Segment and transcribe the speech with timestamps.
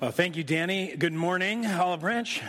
[0.00, 0.94] Well, thank you, Danny.
[0.96, 2.40] Good morning, Olive Branch.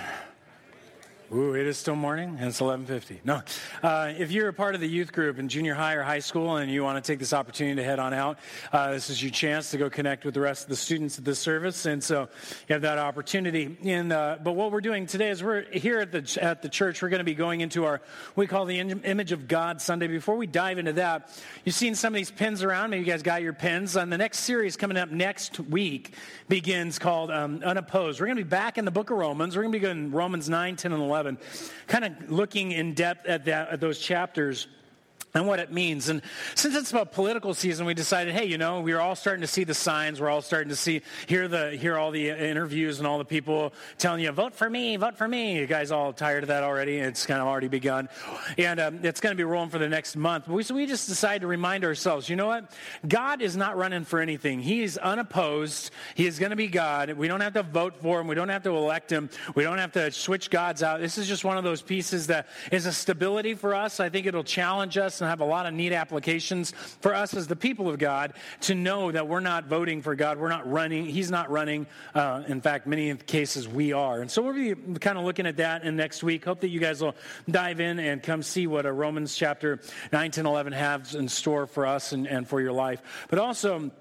[1.31, 3.19] Ooh, it is still morning, and it's 11:50.
[3.23, 3.43] No,
[3.83, 6.57] uh, if you're a part of the youth group in junior high or high school,
[6.57, 8.39] and you want to take this opportunity to head on out,
[8.73, 11.25] uh, this is your chance to go connect with the rest of the students at
[11.25, 12.21] this service, and so
[12.67, 13.77] you have that opportunity.
[13.83, 16.99] And uh, but what we're doing today is we're here at the at the church.
[17.03, 18.01] We're going to be going into our
[18.35, 20.07] we call the image of God Sunday.
[20.07, 21.29] Before we dive into that,
[21.63, 22.89] you've seen some of these pins around.
[22.89, 23.95] Maybe you guys got your pins.
[23.95, 26.15] On the next series coming up next week
[26.47, 28.19] begins called um, Unopposed.
[28.19, 29.55] We're going to be back in the Book of Romans.
[29.55, 31.18] We're going to be going Romans 9, 10, and 11.
[31.19, 31.37] 11,
[31.87, 34.67] kind of looking in depth at, that, at those chapters
[35.33, 36.09] and what it means.
[36.09, 36.21] And
[36.55, 39.63] since it's about political season, we decided, hey, you know, we're all starting to see
[39.63, 40.19] the signs.
[40.19, 43.73] We're all starting to see, hear the, hear all the interviews and all the people
[43.97, 45.57] telling you, vote for me, vote for me.
[45.57, 46.97] You guys all tired of that already.
[46.97, 48.09] It's kind of already begun.
[48.57, 50.47] And um, it's going to be rolling for the next month.
[50.47, 52.71] We, so we just decided to remind ourselves, you know what?
[53.07, 54.59] God is not running for anything.
[54.59, 55.91] He is unopposed.
[56.15, 57.11] He is going to be God.
[57.11, 58.27] We don't have to vote for him.
[58.27, 59.29] We don't have to elect him.
[59.55, 60.99] We don't have to switch gods out.
[60.99, 63.99] This is just one of those pieces that is a stability for us.
[63.99, 67.47] I think it'll challenge us and have a lot of neat applications for us as
[67.47, 70.37] the people of God to know that we're not voting for God.
[70.37, 71.05] We're not running.
[71.05, 71.87] He's not running.
[72.13, 74.21] Uh, in fact, many cases we are.
[74.21, 76.45] And so we'll be kind of looking at that in next week.
[76.45, 77.15] Hope that you guys will
[77.49, 79.79] dive in and come see what a Romans chapter
[80.11, 83.01] 9, 10, 11 has in store for us and, and for your life.
[83.29, 83.91] But also,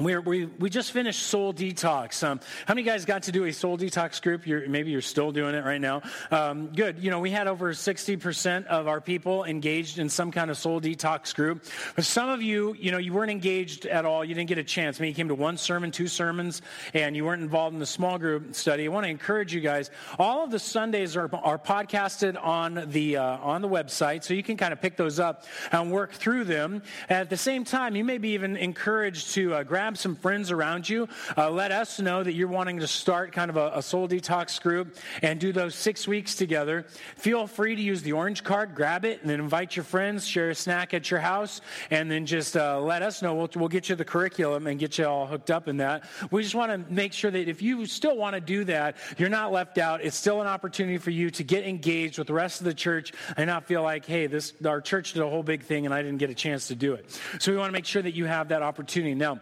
[0.00, 2.26] we're, we we just finished Soul Detox.
[2.26, 4.46] Um, how many guys got to do a Soul Detox group?
[4.46, 6.02] You're, maybe you're still doing it right now.
[6.30, 6.98] Um, good.
[7.00, 10.80] You know, we had over 60% of our people engaged in some kind of Soul
[10.80, 11.64] Detox group.
[11.96, 14.24] But some of you, you know, you weren't engaged at all.
[14.24, 14.98] You didn't get a chance.
[14.98, 16.62] Maybe you came to one sermon, two sermons,
[16.94, 18.86] and you weren't involved in the small group study.
[18.86, 19.90] I want to encourage you guys.
[20.18, 24.42] All of the Sundays are, are podcasted on the, uh, on the website, so you
[24.42, 26.82] can kind of pick those up and work through them.
[27.08, 30.88] At the same time, you may be even encouraged to uh, grab some friends around
[30.88, 31.08] you.
[31.38, 34.60] Uh, let us know that you're wanting to start kind of a, a soul detox
[34.60, 36.84] group and do those six weeks together.
[37.14, 40.50] Feel free to use the orange card, grab it, and then invite your friends, share
[40.50, 41.60] a snack at your house,
[41.92, 43.32] and then just uh, let us know.
[43.32, 46.02] We'll, we'll get you the curriculum and get you all hooked up in that.
[46.32, 49.28] We just want to make sure that if you still want to do that, you're
[49.28, 50.02] not left out.
[50.02, 53.12] It's still an opportunity for you to get engaged with the rest of the church
[53.36, 56.02] and not feel like, hey, this our church did a whole big thing and I
[56.02, 57.06] didn't get a chance to do it.
[57.38, 59.14] So we want to make sure that you have that opportunity.
[59.14, 59.38] Now,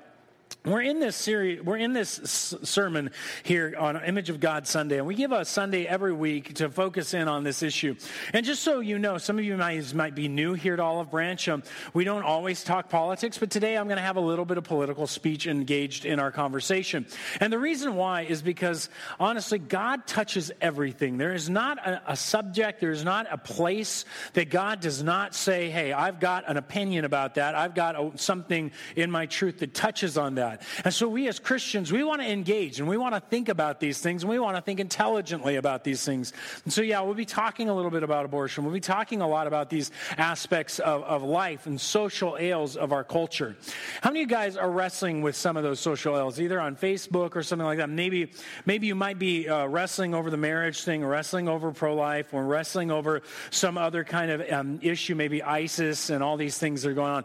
[0.68, 3.10] we're in this series, we're in this sermon
[3.42, 7.14] here on Image of God Sunday, and we give a Sunday every week to focus
[7.14, 7.94] in on this issue.
[8.32, 11.10] And just so you know, some of you might, might be new here at Olive
[11.10, 11.48] Branch.
[11.48, 11.62] Um,
[11.94, 14.64] we don't always talk politics, but today I'm going to have a little bit of
[14.64, 17.06] political speech engaged in our conversation.
[17.40, 21.16] And the reason why is because, honestly, God touches everything.
[21.16, 25.34] There is not a, a subject, there is not a place that God does not
[25.34, 27.54] say, hey, I've got an opinion about that.
[27.54, 30.57] I've got a, something in my truth that touches on that.
[30.84, 33.80] And so we as Christians, we want to engage and we want to think about
[33.80, 36.32] these things and we want to think intelligently about these things.
[36.64, 38.64] And so, yeah, we'll be talking a little bit about abortion.
[38.64, 42.92] We'll be talking a lot about these aspects of, of life and social ails of
[42.92, 43.56] our culture.
[44.02, 46.76] How many of you guys are wrestling with some of those social ails, either on
[46.76, 47.90] Facebook or something like that?
[47.90, 48.32] Maybe,
[48.66, 52.44] maybe you might be uh, wrestling over the marriage thing, wrestling over pro life, or
[52.44, 56.90] wrestling over some other kind of um, issue, maybe ISIS and all these things that
[56.90, 57.24] are going on.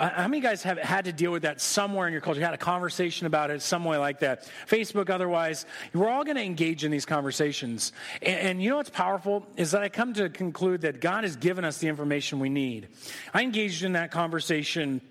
[0.00, 2.40] Uh, how many guys have had to deal with that somewhere in your culture?
[2.40, 4.50] You had a conversation about it some way like that.
[4.66, 7.92] Facebook, otherwise, we're all going to engage in these conversations.
[8.22, 11.36] And, and, you know what's powerful is that I come to conclude that God has
[11.36, 12.88] given us the information we need.
[13.34, 15.02] I engaged in that conversation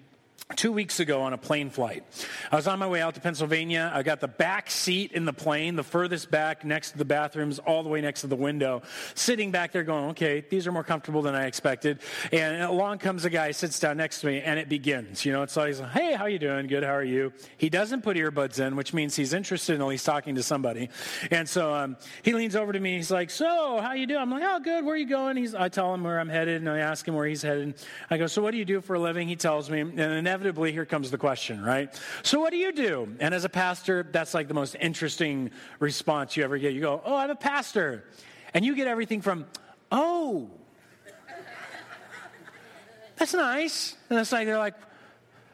[0.56, 2.04] two weeks ago on a plane flight.
[2.52, 3.92] I was on my way out to Pennsylvania.
[3.94, 7.60] I got the back seat in the plane, the furthest back next to the bathrooms,
[7.60, 8.82] all the way next to the window,
[9.14, 12.00] sitting back there going, okay, these are more comfortable than I expected.
[12.32, 15.24] And along comes a guy, sits down next to me, and it begins.
[15.24, 16.66] You know, it's like, hey, how you doing?
[16.66, 17.32] Good, how are you?
[17.58, 20.90] He doesn't put earbuds in, which means he's interested in at least talking to somebody.
[21.30, 22.96] And so um, he leans over to me.
[22.96, 24.22] He's like, so, how you doing?
[24.22, 24.84] I'm like, oh, good.
[24.84, 25.38] Where are you going?
[25.38, 27.76] He's, I tell him where I'm headed, and I ask him where he's headed.
[28.10, 29.28] I go, so what do you do for a living?
[29.28, 30.39] He tells me, and inevitably,
[30.72, 31.90] here comes the question, right?
[32.24, 33.16] So, what do you do?
[33.20, 36.74] And as a pastor, that's like the most interesting response you ever get.
[36.74, 38.06] You go, Oh, I'm a pastor.
[38.54, 39.46] And you get everything from,
[39.92, 40.50] Oh,
[43.18, 43.96] that's nice.
[44.10, 44.76] And it's like, they're like,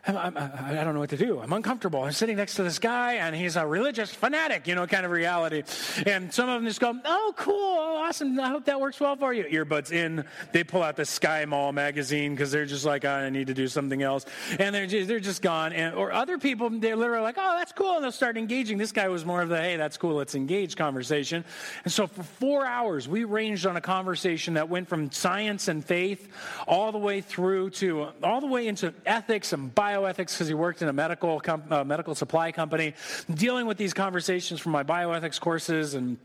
[0.07, 1.39] I'm, I'm, I don't know what to do.
[1.39, 2.03] I'm uncomfortable.
[2.03, 5.11] I'm sitting next to this guy, and he's a religious fanatic, you know, kind of
[5.11, 5.63] reality.
[6.05, 8.39] And some of them just go, "Oh, cool, oh, awesome.
[8.39, 10.23] I hope that works well for you." Earbuds in.
[10.51, 13.67] They pull out the Sky Mall magazine because they're just like, "I need to do
[13.67, 14.25] something else,"
[14.59, 15.73] and they're just, they're just gone.
[15.73, 18.77] And or other people, they're literally like, "Oh, that's cool," and they'll start engaging.
[18.77, 20.15] This guy was more of the, "Hey, that's cool.
[20.15, 21.43] Let's engage" conversation.
[21.83, 25.83] And so for four hours, we ranged on a conversation that went from science and
[25.83, 26.27] faith
[26.67, 30.53] all the way through to all the way into ethics and biology bioethics because he
[30.53, 32.93] worked in a medical, com- uh, medical supply company,
[33.33, 36.17] dealing with these conversations from my bioethics courses and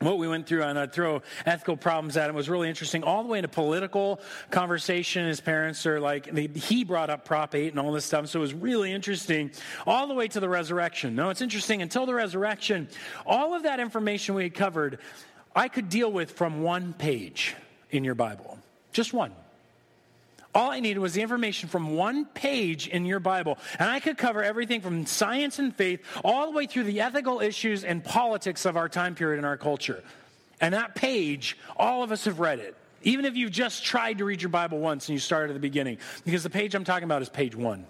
[0.00, 3.04] what we went through, and I'd throw ethical problems at him was really interesting.
[3.04, 4.20] All the way into political
[4.50, 5.26] conversation.
[5.26, 8.38] His parents are like, they, he brought up Prop 8 and all this stuff, so
[8.38, 9.50] it was really interesting.
[9.86, 11.14] All the way to the resurrection.
[11.14, 11.82] No, it's interesting.
[11.82, 12.88] Until the resurrection,
[13.26, 15.00] all of that information we had covered,
[15.54, 17.54] I could deal with from one page
[17.90, 18.58] in your Bible.
[18.92, 19.32] Just one.
[20.54, 23.56] All I needed was the information from one page in your Bible.
[23.78, 27.40] And I could cover everything from science and faith all the way through the ethical
[27.40, 30.02] issues and politics of our time period in our culture.
[30.60, 32.76] And that page, all of us have read it.
[33.02, 35.60] Even if you've just tried to read your Bible once and you started at the
[35.60, 35.98] beginning.
[36.24, 37.86] Because the page I'm talking about is page one.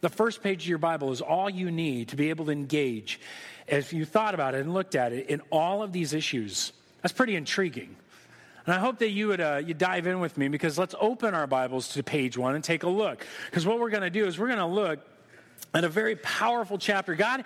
[0.00, 3.20] The first page of your Bible is all you need to be able to engage,
[3.68, 6.72] if you thought about it and looked at it, in all of these issues.
[7.02, 7.94] That's pretty intriguing.
[8.66, 11.34] And I hope that you would uh, you dive in with me because let's open
[11.34, 13.26] our Bibles to page one and take a look.
[13.46, 15.00] Because what we're going to do is we're going to look
[15.72, 17.14] and a very powerful chapter.
[17.14, 17.44] God,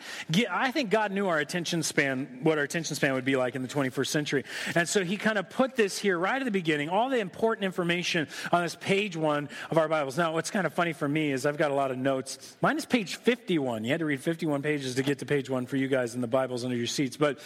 [0.51, 3.63] I think God knew our attention span, what our attention span would be like in
[3.63, 4.45] the 21st century.
[4.75, 7.65] And so he kind of put this here right at the beginning, all the important
[7.65, 10.17] information on this page one of our Bibles.
[10.17, 12.57] Now, what's kind of funny for me is I've got a lot of notes.
[12.63, 13.85] Mine is page 51.
[13.85, 16.21] You had to read 51 pages to get to page one for you guys in
[16.21, 17.17] the Bibles under your seats.
[17.17, 17.39] But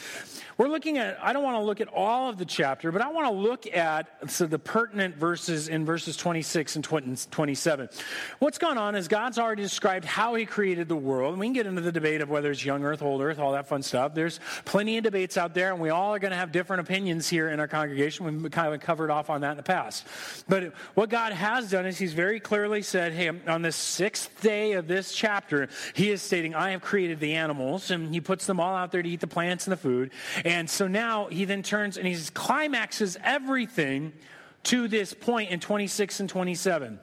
[0.57, 3.09] we're looking at, I don't want to look at all of the chapter, but I
[3.09, 7.89] want to look at so the pertinent verses in verses 26 and 27.
[8.39, 11.35] What's gone on is God's already described how he created created the world.
[11.35, 13.53] And we can get into the debate of whether it's young earth, old earth, all
[13.53, 14.13] that fun stuff.
[14.13, 17.29] There's plenty of debates out there, and we all are going to have different opinions
[17.29, 18.43] here in our congregation.
[18.43, 20.05] We've kind of covered off on that in the past.
[20.49, 24.73] But what God has done is He's very clearly said, hey, on the sixth day
[24.73, 28.59] of this chapter, He is stating, I have created the animals, and He puts them
[28.59, 30.11] all out there to eat the plants and the food.
[30.45, 34.13] And so now He then turns and He climaxes everything
[34.65, 36.99] to this point in 26 and 27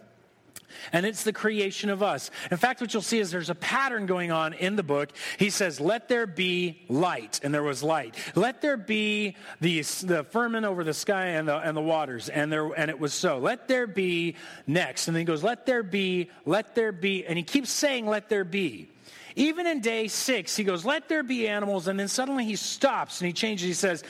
[0.91, 2.31] and it's the creation of us.
[2.51, 5.11] In fact, what you'll see is there's a pattern going on in the book.
[5.37, 8.15] He says, Let there be light, and there was light.
[8.35, 12.51] Let there be the, the firmament over the sky and the, and the waters, and,
[12.51, 13.37] there, and it was so.
[13.37, 14.35] Let there be
[14.67, 15.07] next.
[15.07, 17.25] And then he goes, Let there be, let there be.
[17.25, 18.89] And he keeps saying, Let there be.
[19.35, 21.87] Even in day six, he goes, Let there be animals.
[21.87, 23.67] And then suddenly he stops and he changes.
[23.67, 24.03] He says,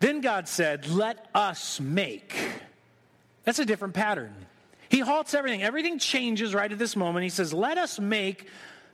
[0.00, 2.34] Then God said, Let us make.
[3.44, 4.34] That's a different pattern.
[4.88, 5.62] He halts everything.
[5.62, 7.24] Everything changes right at this moment.
[7.24, 8.48] He says, Let us make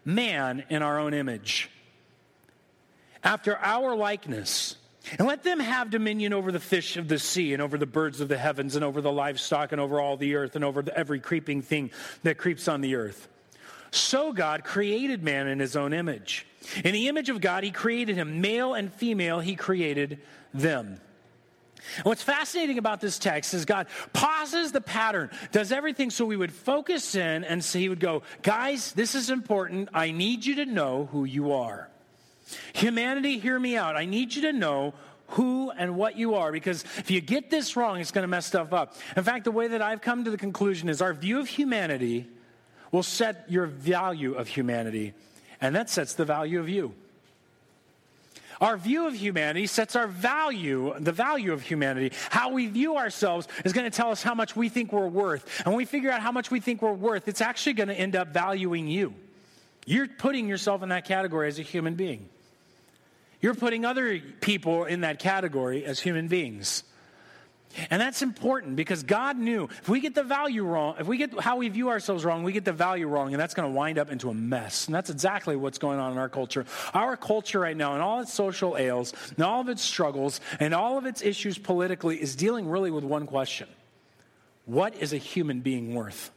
[0.05, 1.71] man in our own image,
[3.23, 4.77] after our likeness.
[5.19, 8.21] And let them have dominion over the fish of the sea and over the birds
[8.21, 11.19] of the heavens and over the livestock and over all the earth and over every
[11.19, 11.91] creeping thing
[12.23, 13.29] that creeps on the earth.
[13.91, 16.47] So God created man in his own image.
[16.85, 18.41] In the image of God, he created him.
[18.41, 20.21] Male and female, he created
[20.55, 21.01] them.
[21.97, 26.37] And what's fascinating about this text is God pauses the pattern, does everything so we
[26.37, 29.89] would focus in and so he would go, guys, this is important.
[29.93, 31.89] I need you to know who you are.
[32.75, 33.97] Humanity, hear me out.
[33.97, 34.95] I need you to know
[35.29, 38.47] who and what you are because if you get this wrong, it's going to mess
[38.47, 38.95] stuff up.
[39.17, 42.29] In fact, the way that I've come to the conclusion is our view of humanity
[42.91, 45.15] will set your value of humanity,
[45.61, 46.95] and that sets the value of you.
[48.63, 52.13] Our view of humanity sets our value, the value of humanity.
[52.31, 55.45] How we view ourselves is going to tell us how much we think we're worth.
[55.59, 57.95] And when we figure out how much we think we're worth, it's actually going to
[57.95, 59.15] end up valuing you.
[59.85, 62.29] You're putting yourself in that category as a human being.
[63.41, 66.85] You're putting other people in that category as human beings.
[67.91, 71.39] And that's important because God knew if we get the value wrong, if we get
[71.41, 73.99] how we view ourselves wrong, we get the value wrong, and that's going to wind
[73.99, 74.87] up into a mess.
[74.87, 76.67] And that's exactly what's going on in our culture.
[76.93, 80.75] Our culture right now, and all its social ails, and all of its struggles, and
[80.75, 83.69] all of its issues politically, is dealing really with one question
[84.67, 86.31] What is a human being worth?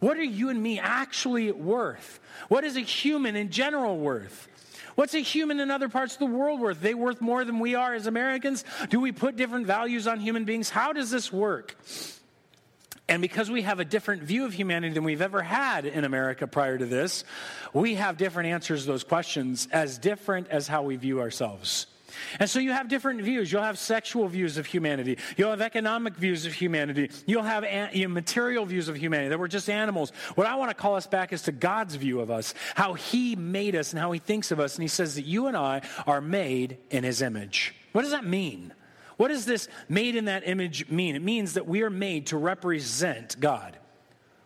[0.00, 2.20] What are you and me actually worth?
[2.48, 4.48] What is a human in general worth?
[4.96, 6.80] What's a human in other parts of the world worth?
[6.80, 8.64] They worth more than we are as Americans?
[8.88, 10.70] Do we put different values on human beings?
[10.70, 11.76] How does this work?
[13.08, 16.46] And because we have a different view of humanity than we've ever had in America
[16.46, 17.24] prior to this,
[17.72, 21.86] we have different answers to those questions, as different as how we view ourselves.
[22.38, 23.50] And so you have different views.
[23.50, 25.18] You'll have sexual views of humanity.
[25.36, 27.10] You'll have economic views of humanity.
[27.26, 30.12] You'll have you know, material views of humanity, that we're just animals.
[30.34, 33.36] What I want to call us back is to God's view of us, how He
[33.36, 34.76] made us and how He thinks of us.
[34.76, 37.74] And He says that you and I are made in His image.
[37.92, 38.72] What does that mean?
[39.16, 41.16] What does this made in that image mean?
[41.16, 43.78] It means that we are made to represent God.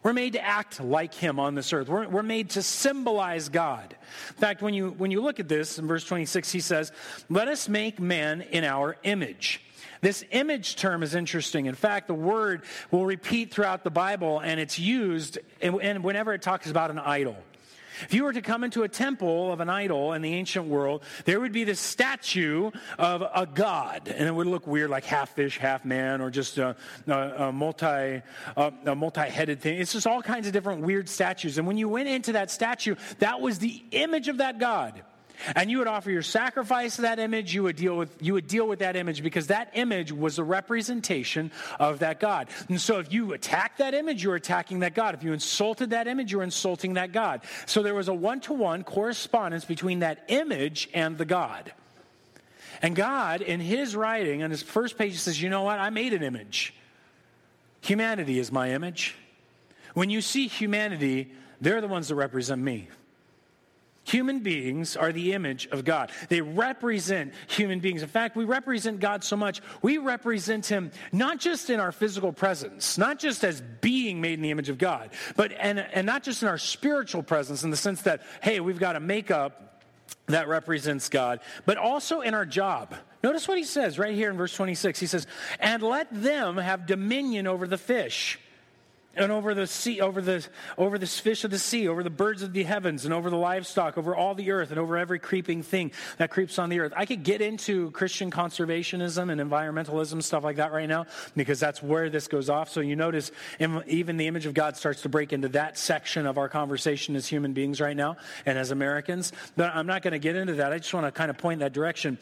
[0.02, 1.88] We're made to act like him on this earth.
[1.88, 3.94] We're, we're, made to symbolize God.
[4.28, 6.90] In fact, when you, when you look at this in verse 26, he says,
[7.28, 9.60] Let us make man in our image.
[10.00, 11.66] This image term is interesting.
[11.66, 16.40] In fact, the word will repeat throughout the Bible, and it's used and whenever it
[16.40, 17.36] talks about an idol.
[18.02, 21.02] If you were to come into a temple of an idol in the ancient world,
[21.24, 25.30] there would be this statue of a god, and it would look weird, like half
[25.30, 26.76] fish, half man, or just a,
[27.06, 28.22] a, a multi a,
[28.86, 29.78] a multi-headed thing.
[29.78, 31.58] It's just all kinds of different weird statues.
[31.58, 35.02] And when you went into that statue, that was the image of that god
[35.54, 38.46] and you would offer your sacrifice to that image you would deal with you would
[38.46, 42.48] deal with that image because that image was a representation of that god.
[42.68, 45.14] And so if you attacked that image you're attacking that god.
[45.14, 47.42] If you insulted that image you're insulting that god.
[47.66, 51.72] So there was a one-to-one correspondence between that image and the god.
[52.82, 55.78] And god in his writing on his first page says you know what?
[55.78, 56.74] I made an image.
[57.82, 59.16] Humanity is my image.
[59.94, 62.88] When you see humanity they're the ones that represent me
[64.04, 66.10] Human beings are the image of God.
[66.28, 68.02] They represent human beings.
[68.02, 72.32] In fact, we represent God so much, we represent Him not just in our physical
[72.32, 76.22] presence, not just as being made in the image of God, but and, and not
[76.22, 79.84] just in our spiritual presence in the sense that, hey, we've got a makeup
[80.26, 82.94] that represents God, but also in our job.
[83.22, 84.98] Notice what he says right here in verse 26.
[84.98, 85.26] He says,
[85.58, 88.38] And let them have dominion over the fish
[89.16, 90.46] and over the sea, over the
[90.78, 93.36] over the fish of the sea, over the birds of the heavens, and over the
[93.36, 96.92] livestock, over all the earth, and over every creeping thing that creeps on the earth.
[96.96, 101.82] I could get into Christian conservationism and environmentalism stuff like that right now because that's
[101.82, 102.70] where this goes off.
[102.70, 106.38] So you notice even the image of God starts to break into that section of
[106.38, 109.32] our conversation as human beings right now and as Americans.
[109.56, 110.72] But I'm not going to get into that.
[110.72, 112.18] I just want to kind of point that direction.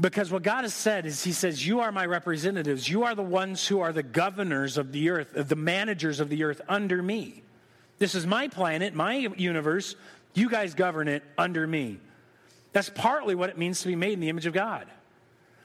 [0.00, 2.88] Because what God has said is, He says, You are my representatives.
[2.88, 6.44] You are the ones who are the governors of the earth, the managers of the
[6.44, 7.42] earth under me.
[7.98, 9.94] This is my planet, my universe.
[10.32, 11.98] You guys govern it under me.
[12.72, 14.86] That's partly what it means to be made in the image of God.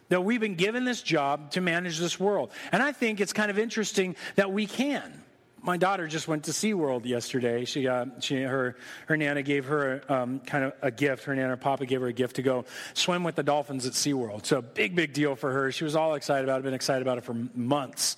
[0.10, 2.52] That we've been given this job to manage this world.
[2.72, 5.24] And I think it's kind of interesting that we can
[5.66, 7.66] my daughter just went to SeaWorld yesterday.
[7.66, 8.76] She got, she, her,
[9.08, 11.24] her nana gave her um, kind of a gift.
[11.26, 13.94] Her nana or papa gave her a gift to go swim with the dolphins at
[13.94, 14.46] SeaWorld.
[14.46, 15.72] So big, big deal for her.
[15.72, 18.18] She was all excited about it, been excited about it for months.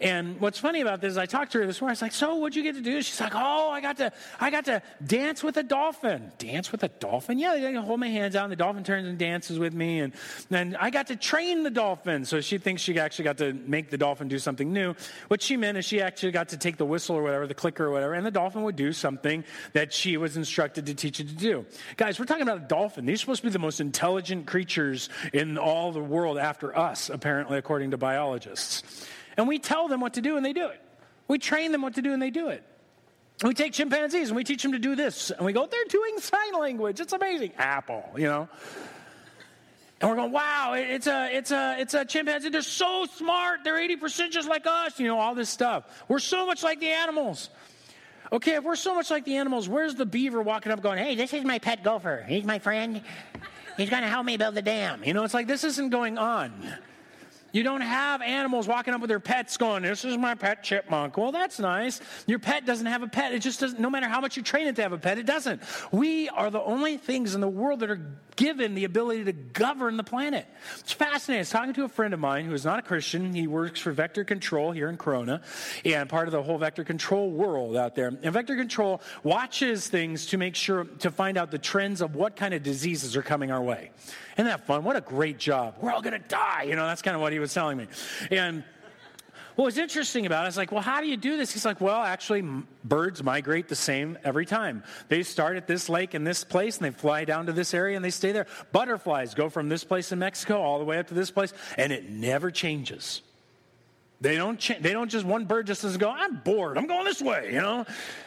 [0.00, 1.92] And what's funny about this is I talked to her this morning.
[1.92, 4.12] I was like, "So, what'd you get to do?" She's like, "Oh, I got to,
[4.40, 6.32] I got to dance with a dolphin.
[6.38, 7.38] Dance with a dolphin?
[7.38, 10.12] Yeah, they hold my hands out, and the dolphin turns and dances with me, and
[10.50, 12.24] then I got to train the dolphin.
[12.24, 14.94] So she thinks she actually got to make the dolphin do something new.
[15.28, 17.84] What she meant is she actually got to take the whistle or whatever, the clicker
[17.86, 21.28] or whatever, and the dolphin would do something that she was instructed to teach it
[21.28, 21.66] to do.
[21.96, 23.06] Guys, we're talking about a dolphin.
[23.06, 27.10] These are supposed to be the most intelligent creatures in all the world after us,
[27.10, 28.82] apparently, according to biologists.
[29.36, 30.80] And we tell them what to do and they do it.
[31.28, 32.62] We train them what to do and they do it.
[33.42, 35.30] We take chimpanzees and we teach them to do this.
[35.30, 37.00] And we go, they're doing sign language.
[37.00, 37.52] It's amazing.
[37.58, 38.48] Apple, you know.
[40.00, 42.50] And we're going, wow, it's a, it's a, it's a chimpanzee.
[42.50, 43.60] They're so smart.
[43.64, 46.04] They're 80% just like us, you know, all this stuff.
[46.08, 47.48] We're so much like the animals.
[48.32, 51.14] Okay, if we're so much like the animals, where's the beaver walking up going, hey,
[51.14, 52.24] this is my pet gopher.
[52.28, 53.00] He's my friend.
[53.76, 55.04] He's going to help me build the dam.
[55.04, 56.52] You know, it's like this isn't going on.
[57.54, 61.16] You don't have animals walking up with their pets going, This is my pet chipmunk.
[61.16, 62.00] Well, that's nice.
[62.26, 63.32] Your pet doesn't have a pet.
[63.32, 65.24] It just doesn't, no matter how much you train it to have a pet, it
[65.24, 65.62] doesn't.
[65.92, 69.96] We are the only things in the world that are given the ability to govern
[69.96, 70.48] the planet.
[70.80, 71.38] It's fascinating.
[71.38, 73.32] I was talking to a friend of mine who is not a Christian.
[73.32, 75.40] He works for Vector Control here in Corona
[75.84, 78.08] and part of the whole Vector Control world out there.
[78.08, 82.34] And Vector Control watches things to make sure to find out the trends of what
[82.34, 83.92] kind of diseases are coming our way.
[84.36, 84.84] Isn't that fun?
[84.84, 85.76] What a great job.
[85.80, 86.64] We're all going to die.
[86.64, 87.86] You know, that's kind of what he was telling me.
[88.30, 88.64] And
[89.54, 91.52] what was interesting about it, I was like, well, how do you do this?
[91.52, 92.42] He's like, well, actually,
[92.82, 94.82] birds migrate the same every time.
[95.08, 97.94] They start at this lake in this place and they fly down to this area
[97.94, 98.48] and they stay there.
[98.72, 101.92] Butterflies go from this place in Mexico all the way up to this place and
[101.92, 103.22] it never changes.
[104.20, 107.04] They don't, cha- they don't just, one bird just doesn't go, I'm bored, I'm going
[107.04, 107.84] this way, you know?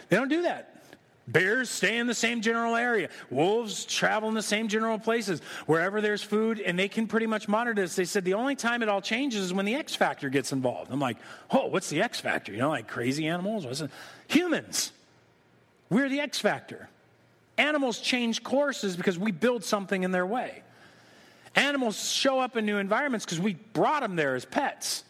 [0.08, 0.77] They don't do that.
[1.28, 3.10] Bears stay in the same general area.
[3.30, 5.42] Wolves travel in the same general places.
[5.66, 7.96] Wherever there's food, and they can pretty much monitor this.
[7.96, 10.90] They said the only time it all changes is when the X factor gets involved.
[10.90, 11.18] I'm like,
[11.52, 12.54] oh, what's the X factor?
[12.54, 13.66] You know, like crazy animals?
[13.66, 13.92] What's it?
[14.30, 14.94] Humans.
[15.90, 16.90] We're the X factor.
[17.58, 20.62] Animals change courses because we build something in their way.
[21.56, 25.04] Animals show up in new environments because we brought them there as pets.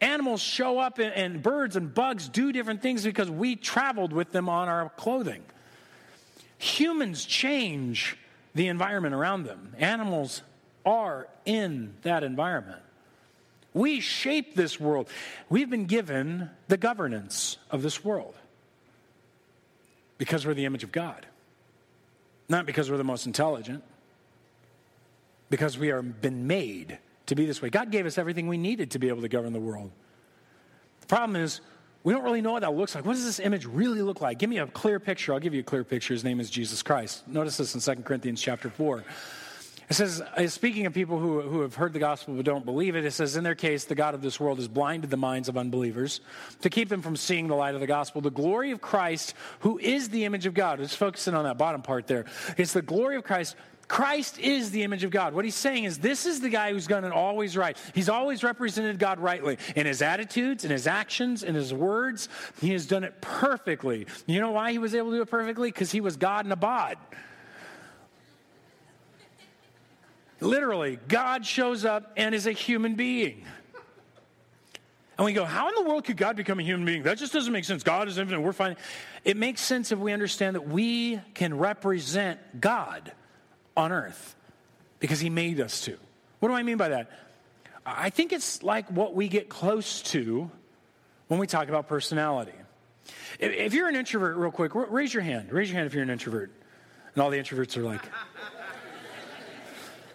[0.00, 4.30] Animals show up and, and birds and bugs do different things because we traveled with
[4.30, 5.42] them on our clothing.
[6.58, 8.16] Humans change
[8.54, 9.74] the environment around them.
[9.78, 10.42] Animals
[10.86, 12.80] are in that environment.
[13.74, 15.08] We shape this world.
[15.48, 18.34] We've been given the governance of this world
[20.16, 21.26] because we're the image of God,
[22.48, 23.84] not because we're the most intelligent,
[25.50, 26.98] because we are been made
[27.28, 27.70] to be this way.
[27.70, 29.90] God gave us everything we needed to be able to govern the world.
[31.00, 31.60] The problem is,
[32.04, 33.04] we don't really know what that looks like.
[33.04, 34.38] What does this image really look like?
[34.38, 35.32] Give me a clear picture.
[35.32, 36.14] I'll give you a clear picture.
[36.14, 37.26] His name is Jesus Christ.
[37.26, 39.04] Notice this in 2 Corinthians chapter 4.
[39.90, 42.94] It says, uh, speaking of people who, who have heard the gospel but don't believe
[42.94, 45.48] it, it says, in their case, the God of this world has blinded the minds
[45.48, 46.20] of unbelievers
[46.60, 48.20] to keep them from seeing the light of the gospel.
[48.20, 50.78] The glory of Christ, who is the image of God.
[50.78, 52.26] Let's on that bottom part there.
[52.58, 53.56] It's the glory of Christ
[53.88, 55.32] Christ is the image of God.
[55.32, 57.76] What he's saying is, this is the guy who's done it always right.
[57.94, 62.28] He's always represented God rightly in his attitudes, in his actions, in his words.
[62.60, 64.06] He has done it perfectly.
[64.26, 65.70] You know why he was able to do it perfectly?
[65.70, 66.98] Because he was God in a bod.
[70.40, 73.42] Literally, God shows up and is a human being.
[75.16, 77.02] And we go, how in the world could God become a human being?
[77.02, 77.82] That just doesn't make sense.
[77.82, 78.42] God is infinite.
[78.42, 78.76] We're fine.
[79.24, 83.12] It makes sense if we understand that we can represent God
[83.78, 84.34] on earth
[84.98, 85.96] because he made us to.
[86.40, 87.10] What do I mean by that?
[87.86, 90.50] I think it's like what we get close to
[91.28, 92.52] when we talk about personality.
[93.38, 95.52] If you're an introvert, real quick, raise your hand.
[95.52, 96.50] Raise your hand if you're an introvert.
[97.14, 98.02] And all the introverts are like,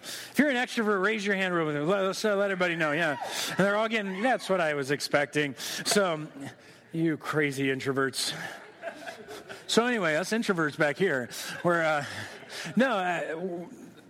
[0.03, 1.88] if you're an extrovert, raise your hand real quick.
[1.88, 3.17] Let, let everybody know, yeah.
[3.50, 5.55] And they're all getting, that's what I was expecting.
[5.86, 6.27] So,
[6.91, 8.34] you crazy introverts.
[9.67, 11.29] So, anyway, us introverts back here,
[11.63, 12.05] we're, uh,
[12.75, 13.65] no, uh,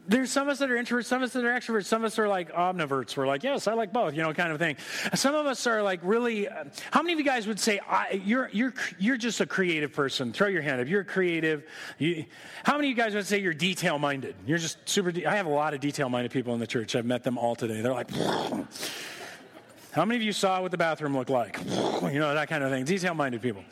[0.08, 2.08] there's some of us that are introverts, some of us that are extroverts, some of
[2.08, 3.16] us are like omniverts.
[3.16, 4.76] We're like, yes, I like both, you know, kind of thing.
[5.14, 6.48] Some of us are like really.
[6.50, 7.80] Uh, how many of you guys would say
[8.26, 10.34] you're you're you're just a creative person?
[10.34, 10.88] Throw your hand up.
[10.88, 11.64] You're creative.
[12.00, 12.26] You,
[12.64, 14.36] how many of you guys would say you're detail minded?
[14.46, 15.12] You're just super.
[15.12, 16.96] De- I have a lot of detail minded people in the church.
[16.96, 17.82] I've met them all today.
[17.82, 18.10] They're like.
[19.94, 21.60] How many of you saw what the bathroom looked like?
[22.04, 22.84] You know, that kind of thing.
[22.84, 23.64] Detail minded people.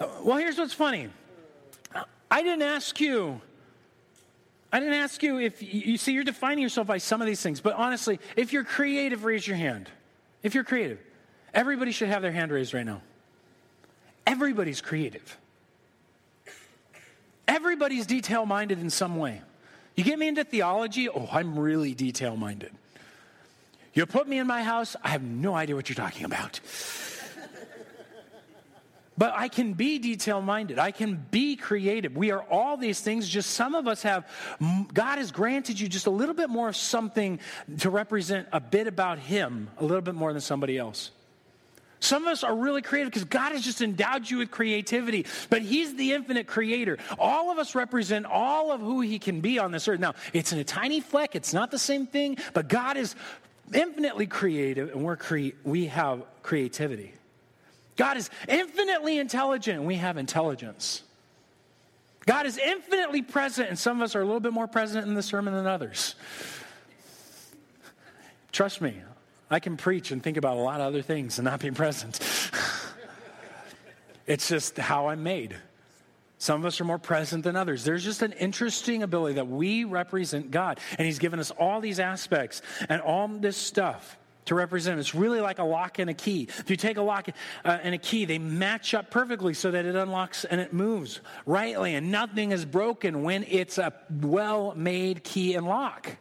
[0.00, 1.08] Uh, well, here's what's funny.
[2.30, 3.40] I didn't ask you
[4.74, 7.60] I didn't ask you if you see, you're defining yourself by some of these things,
[7.60, 9.88] but honestly, if you're creative, raise your hand.
[10.42, 10.98] If you're creative,
[11.54, 13.00] everybody should have their hand raised right now.
[14.26, 15.38] Everybody's creative.
[17.46, 19.42] Everybody's detail minded in some way.
[19.94, 22.72] You get me into theology, oh, I'm really detail minded.
[23.92, 26.58] You put me in my house, I have no idea what you're talking about.
[29.16, 30.78] But I can be detail minded.
[30.78, 32.16] I can be creative.
[32.16, 33.28] We are all these things.
[33.28, 34.26] Just some of us have,
[34.92, 37.38] God has granted you just a little bit more of something
[37.78, 41.12] to represent a bit about Him, a little bit more than somebody else.
[42.00, 45.62] Some of us are really creative because God has just endowed you with creativity, but
[45.62, 46.98] He's the infinite creator.
[47.18, 50.00] All of us represent all of who He can be on this earth.
[50.00, 53.14] Now, it's in a tiny fleck, it's not the same thing, but God is
[53.72, 57.14] infinitely creative, and we're cre- we have creativity.
[57.96, 61.02] God is infinitely intelligent, and we have intelligence.
[62.26, 65.14] God is infinitely present, and some of us are a little bit more present in
[65.14, 66.14] the sermon than others.
[68.50, 68.96] Trust me,
[69.50, 72.20] I can preach and think about a lot of other things and not be present.
[74.26, 75.56] it's just how I'm made.
[76.38, 77.84] Some of us are more present than others.
[77.84, 82.00] There's just an interesting ability that we represent God, and He's given us all these
[82.00, 85.00] aspects and all this stuff to represent.
[85.00, 86.48] It's really like a lock and a key.
[86.58, 87.28] If you take a lock
[87.64, 91.20] uh, and a key, they match up perfectly so that it unlocks and it moves
[91.46, 96.16] rightly, and nothing is broken when it's a well made key and lock.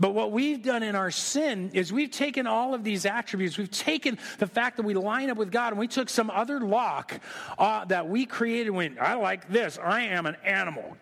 [0.00, 3.58] But what we've done in our sin is we've taken all of these attributes.
[3.58, 6.60] We've taken the fact that we line up with God and we took some other
[6.60, 7.18] lock
[7.58, 8.70] uh, that we created.
[8.70, 9.76] Went, I like this.
[9.82, 10.96] I am an animal.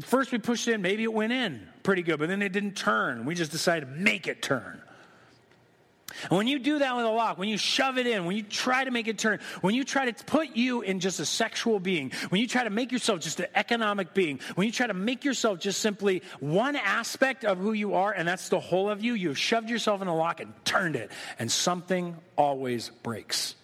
[0.00, 3.24] First we pushed in, maybe it went in pretty good, but then it didn't turn.
[3.24, 4.82] We just decided to make it turn.
[6.22, 8.42] And when you do that with a lock, when you shove it in, when you
[8.42, 11.80] try to make it turn, when you try to put you in just a sexual
[11.80, 14.94] being, when you try to make yourself just an economic being, when you try to
[14.94, 19.02] make yourself just simply one aspect of who you are, and that's the whole of
[19.02, 23.54] you, you've shoved yourself in a lock and turned it, and something always breaks.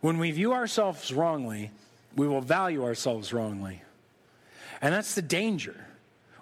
[0.00, 1.70] When we view ourselves wrongly,
[2.16, 3.82] we will value ourselves wrongly.
[4.82, 5.76] And that's the danger.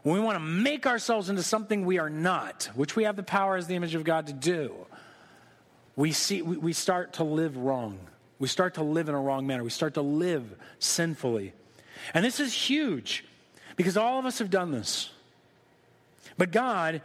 [0.02, 3.22] When we want to make ourselves into something we are not, which we have the
[3.22, 4.74] power as the image of God to do,
[5.94, 7.98] we, see, we, we start to live wrong.
[8.38, 9.62] We start to live in a wrong manner.
[9.62, 11.52] We start to live sinfully.
[12.14, 13.26] And this is huge
[13.76, 15.10] because all of us have done this.
[16.38, 17.02] But God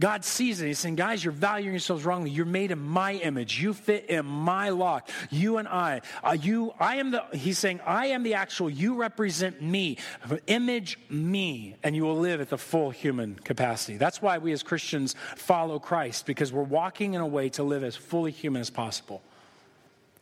[0.00, 0.66] God sees it.
[0.66, 2.30] He's saying, guys, you're valuing yourselves wrongly.
[2.30, 3.60] You're made in my image.
[3.60, 5.08] You fit in my lock.
[5.30, 6.00] You and I.
[6.24, 8.70] Uh, you, I am the, he's saying, I am the actual.
[8.70, 9.98] You represent me.
[10.46, 13.98] Image me, and you will live at the full human capacity.
[13.98, 17.84] That's why we as Christians follow Christ, because we're walking in a way to live
[17.84, 19.22] as fully human as possible.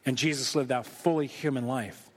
[0.05, 2.10] And Jesus lived that fully human life.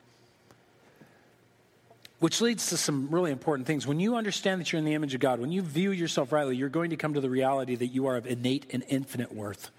[2.23, 3.85] Which leads to some really important things.
[3.85, 6.55] When you understand that you're in the image of God, when you view yourself rightly,
[6.55, 9.71] you're going to come to the reality that you are of innate and infinite worth.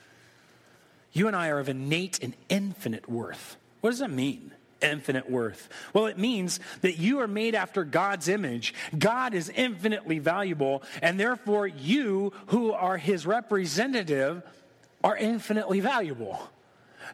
[1.14, 3.56] You and I are of innate and infinite worth.
[3.80, 4.52] What does that mean?
[4.82, 5.70] Infinite worth.
[5.94, 8.74] Well, it means that you are made after God's image.
[8.98, 14.42] God is infinitely valuable, and therefore you, who are his representative,
[15.02, 16.38] are infinitely valuable.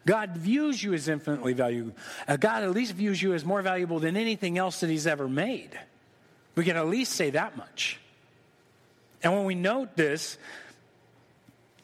[0.05, 1.93] God views you as infinitely valuable.
[2.27, 5.27] Uh, God at least views you as more valuable than anything else that He's ever
[5.27, 5.79] made.
[6.55, 7.99] We can at least say that much.
[9.23, 10.37] And when we note this,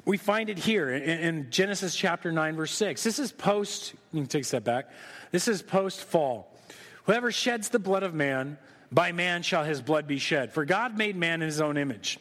[0.06, 3.04] we find it here in, in Genesis chapter 9, verse 6.
[3.04, 4.90] This is post, you can take a step back.
[5.32, 6.52] This is post fall.
[7.06, 8.58] Whoever sheds the blood of man,
[8.92, 10.54] by man shall his blood be shed.
[10.54, 12.20] For God made man in his own image.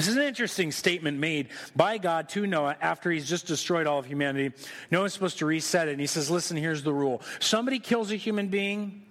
[0.00, 3.98] This is an interesting statement made by God to Noah after he's just destroyed all
[3.98, 4.54] of humanity.
[4.90, 7.20] Noah's supposed to reset it, and he says, Listen, here's the rule.
[7.38, 9.02] Somebody kills a human being,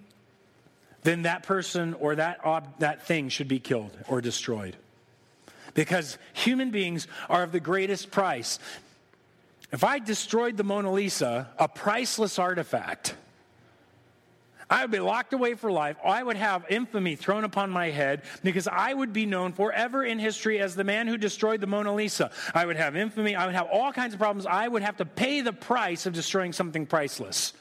[1.04, 4.74] then that person or that, ob- that thing should be killed or destroyed.
[5.74, 8.58] Because human beings are of the greatest price.
[9.70, 13.14] If I destroyed the Mona Lisa, a priceless artifact,
[14.70, 15.96] I would be locked away for life.
[16.04, 20.20] I would have infamy thrown upon my head because I would be known forever in
[20.20, 22.30] history as the man who destroyed the Mona Lisa.
[22.54, 23.34] I would have infamy.
[23.34, 24.46] I would have all kinds of problems.
[24.46, 27.52] I would have to pay the price of destroying something priceless.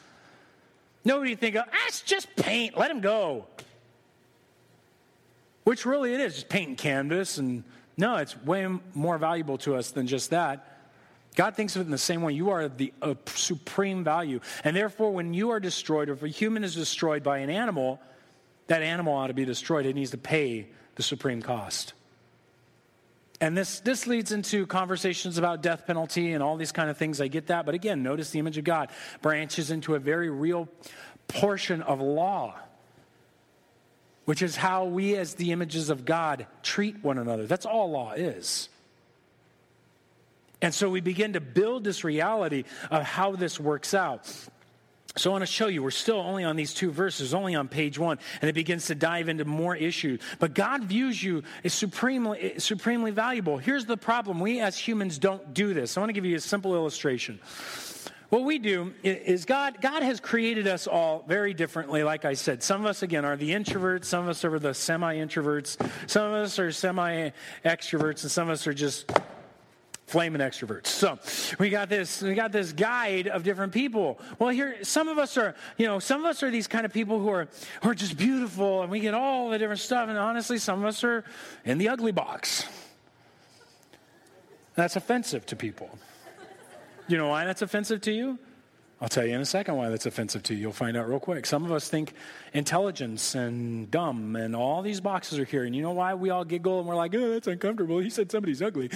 [1.03, 2.77] Nobody think, oh, ah, that's just paint.
[2.77, 3.47] Let him go.
[5.63, 7.39] Which really it is, just paint and canvas.
[7.39, 7.63] And
[7.97, 10.78] no, it's way more valuable to us than just that.
[11.35, 12.33] God thinks of it in the same way.
[12.33, 14.39] You are the uh, supreme value.
[14.63, 18.01] And therefore, when you are destroyed, or if a human is destroyed by an animal,
[18.67, 19.85] that animal ought to be destroyed.
[19.85, 21.93] It needs to pay the supreme cost.
[23.41, 27.21] And this, this leads into conversations about death penalty and all these kind of things.
[27.21, 27.65] I get that.
[27.65, 28.89] But again, notice the image of God
[29.21, 30.67] branches into a very real
[31.27, 32.55] portion of law,
[34.25, 37.47] which is how we, as the images of God, treat one another.
[37.47, 38.67] That's all law is.
[40.61, 44.31] And so we begin to build this reality of how this works out.
[45.15, 47.67] So I want to show you, we're still only on these two verses, only on
[47.67, 50.21] page one, and it begins to dive into more issues.
[50.37, 53.57] But God views you as supremely, supremely valuable.
[53.57, 55.97] Here's the problem we as humans don't do this.
[55.97, 57.39] I want to give you a simple illustration.
[58.29, 62.61] What we do is God, God has created us all very differently, like I said.
[62.61, 66.27] Some of us, again, are the introverts, some of us are the semi introverts, some
[66.27, 67.31] of us are semi
[67.65, 69.11] extroverts, and some of us are just
[70.09, 70.87] flaming extroverts.
[70.87, 71.19] So
[71.59, 74.19] we got this, we got this guide of different people.
[74.39, 76.91] Well, here, some of us are, you know, some of us are these kind of
[76.91, 77.47] people who are,
[77.83, 80.09] who are just beautiful and we get all the different stuff.
[80.09, 81.23] And honestly, some of us are
[81.63, 82.65] in the ugly box.
[84.75, 85.89] That's offensive to people.
[87.07, 88.39] You know why that's offensive to you?
[89.01, 90.61] I'll tell you in a second why that's offensive to you.
[90.61, 91.45] You'll find out real quick.
[91.45, 92.13] Some of us think
[92.53, 95.63] intelligence and dumb and all these boxes are here.
[95.63, 97.99] And you know why we all giggle and we're like, oh, that's uncomfortable.
[97.99, 98.89] He said somebody's ugly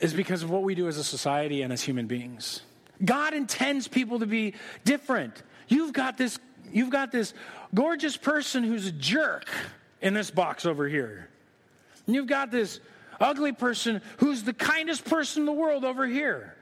[0.00, 2.62] is because of what we do as a society and as human beings.
[3.04, 5.42] God intends people to be different.
[5.68, 6.38] You've got this,
[6.72, 7.34] you've got this
[7.74, 9.48] gorgeous person who's a jerk
[10.00, 11.28] in this box over here.
[12.06, 12.80] And you've got this
[13.20, 16.54] ugly person who's the kindest person in the world over here.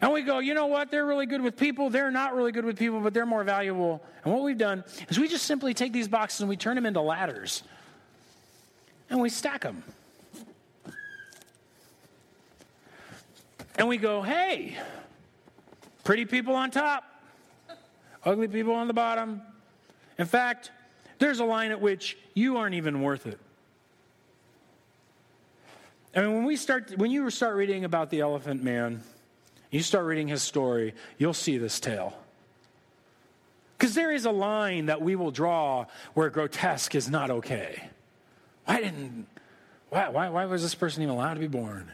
[0.00, 0.90] And we go, you know what?
[0.90, 1.90] They're really good with people.
[1.90, 4.02] They're not really good with people, but they're more valuable.
[4.24, 6.86] And what we've done is we just simply take these boxes and we turn them
[6.86, 7.62] into ladders
[9.10, 9.84] and we stack them.
[13.76, 14.76] And we go, hey,
[16.04, 17.04] pretty people on top,
[18.24, 19.42] ugly people on the bottom.
[20.18, 20.70] In fact,
[21.18, 23.38] there's a line at which you aren't even worth it.
[26.14, 29.02] I mean, when we start, when you start reading about the elephant man,
[29.70, 32.14] you start reading his story, you'll see this tale.
[33.78, 37.88] Because there is a line that we will draw where grotesque is not okay.
[38.66, 39.26] Why didn't,
[39.88, 41.90] why, why, why was this person even allowed to be born?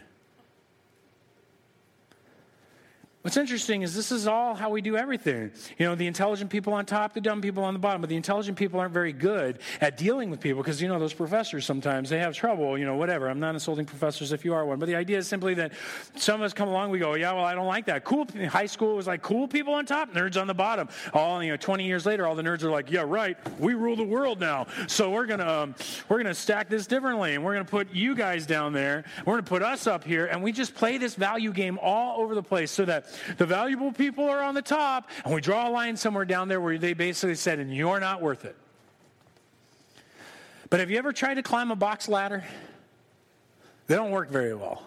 [3.29, 5.51] What's interesting is this is all how we do everything.
[5.77, 8.01] You know, the intelligent people on top, the dumb people on the bottom.
[8.01, 11.13] But the intelligent people aren't very good at dealing with people because, you know, those
[11.13, 13.29] professors sometimes, they have trouble, you know, whatever.
[13.29, 14.79] I'm not insulting professors if you are one.
[14.79, 15.73] But the idea is simply that
[16.15, 18.03] some of us come along, we go, yeah, well, I don't like that.
[18.03, 18.25] Cool.
[18.49, 20.89] High school was like cool people on top, nerds on the bottom.
[21.13, 23.37] All, you know, 20 years later, all the nerds are like, yeah, right.
[23.59, 24.65] We rule the world now.
[24.87, 25.75] So we're going to, um,
[26.09, 27.35] we're going to stack this differently.
[27.35, 29.03] And we're going to put you guys down there.
[29.19, 30.25] We're going to put us up here.
[30.25, 33.05] And we just play this value game all over the place so that
[33.37, 36.61] the valuable people are on the top, and we draw a line somewhere down there
[36.61, 38.55] where they basically said, and you're not worth it.
[40.69, 42.43] But have you ever tried to climb a box ladder?
[43.87, 44.83] They don't work very well.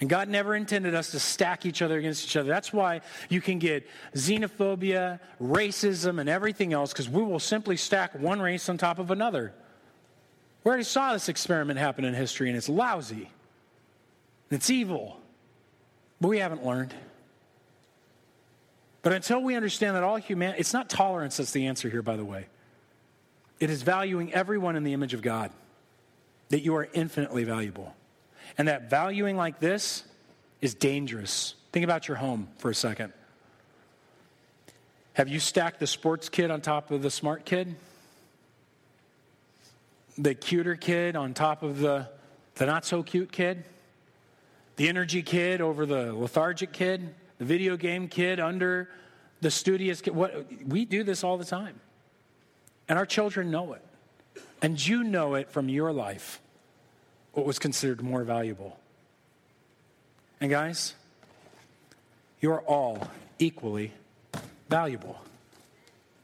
[0.00, 2.48] And God never intended us to stack each other against each other.
[2.48, 8.18] That's why you can get xenophobia, racism, and everything else, because we will simply stack
[8.18, 9.52] one race on top of another.
[10.64, 13.28] We already saw this experiment happen in history, and it's lousy.
[14.50, 15.18] It's evil.
[16.20, 16.94] But we haven't learned.
[19.02, 22.16] But until we understand that all humanity, it's not tolerance that's the answer here, by
[22.16, 22.46] the way.
[23.58, 25.50] It is valuing everyone in the image of God,
[26.50, 27.94] that you are infinitely valuable.
[28.58, 30.04] And that valuing like this
[30.60, 31.54] is dangerous.
[31.72, 33.12] Think about your home for a second.
[35.14, 37.76] Have you stacked the sports kid on top of the smart kid?
[40.18, 42.08] The cuter kid on top of the,
[42.56, 43.64] the not so cute kid?
[44.76, 47.14] The energy kid over the lethargic kid?
[47.40, 48.90] The video game kid under
[49.40, 50.14] the studious kid.
[50.14, 51.80] What, we do this all the time.
[52.86, 53.82] And our children know it.
[54.60, 56.38] And you know it from your life,
[57.32, 58.78] what was considered more valuable.
[60.38, 60.94] And guys,
[62.42, 63.92] you are all equally
[64.68, 65.18] valuable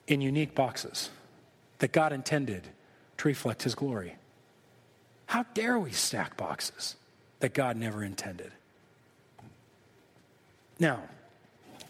[0.06, 1.08] in unique boxes
[1.78, 2.68] that God intended
[3.16, 4.16] to reflect His glory.
[5.24, 6.96] How dare we stack boxes
[7.40, 8.52] that God never intended?
[10.78, 11.02] Now,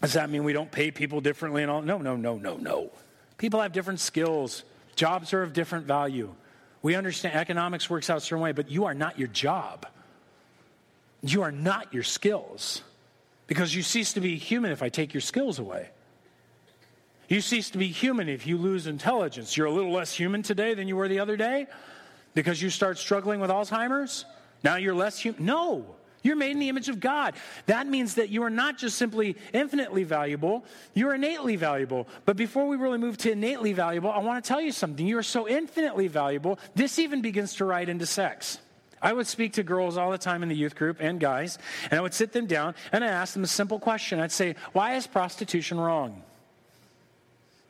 [0.01, 1.81] does that mean we don't pay people differently and all?
[1.81, 2.91] No, no, no, no, no.
[3.37, 4.63] People have different skills.
[4.95, 6.33] Jobs are of different value.
[6.81, 9.85] We understand economics works out a certain way, but you are not your job.
[11.21, 12.83] You are not your skills.
[13.47, 15.89] Because you cease to be human if I take your skills away.
[17.27, 19.57] You cease to be human if you lose intelligence.
[19.57, 21.67] You're a little less human today than you were the other day
[22.33, 24.25] because you start struggling with Alzheimer's.
[24.63, 25.45] Now you're less human.
[25.45, 25.95] No.
[26.27, 27.35] You're made in the image of God.
[27.67, 32.05] That means that you are not just simply infinitely valuable, you're innately valuable.
[32.25, 35.07] But before we really move to innately valuable, I want to tell you something.
[35.07, 38.59] You are so infinitely valuable, this even begins to ride into sex.
[39.01, 41.57] I would speak to girls all the time in the youth group and guys,
[41.89, 44.19] and I would sit them down and I ask them a simple question.
[44.19, 46.23] I'd say, Why is prostitution wrong?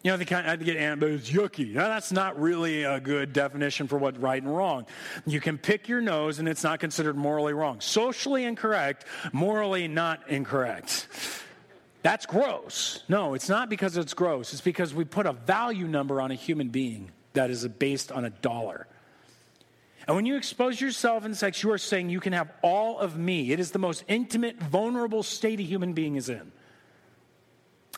[0.07, 1.73] You know, they kind of get, but it's yucky.
[1.73, 4.85] Now, that's not really a good definition for what's right and wrong.
[5.25, 7.81] You can pick your nose and it's not considered morally wrong.
[7.81, 11.09] Socially incorrect, morally not incorrect.
[12.03, 13.03] That's gross.
[13.09, 14.53] No, it's not because it's gross.
[14.53, 18.23] It's because we put a value number on a human being that is based on
[18.23, 18.87] a dollar.
[20.07, 23.17] And when you expose yourself in sex, you are saying you can have all of
[23.17, 23.51] me.
[23.51, 26.53] It is the most intimate, vulnerable state a human being is in.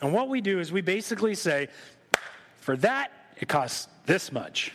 [0.02, 1.68] And what we do is we basically say,
[2.70, 4.70] for that, it costs this much.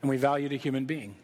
[0.00, 1.14] And we valued a human being.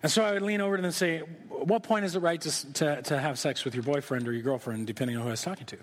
[0.00, 2.40] And so I would lean over to them and say, What point is it right
[2.40, 5.32] to, to, to have sex with your boyfriend or your girlfriend, depending on who I
[5.32, 5.76] was talking to?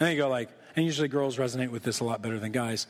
[0.00, 2.86] And they go, like, and usually girls resonate with this a lot better than guys.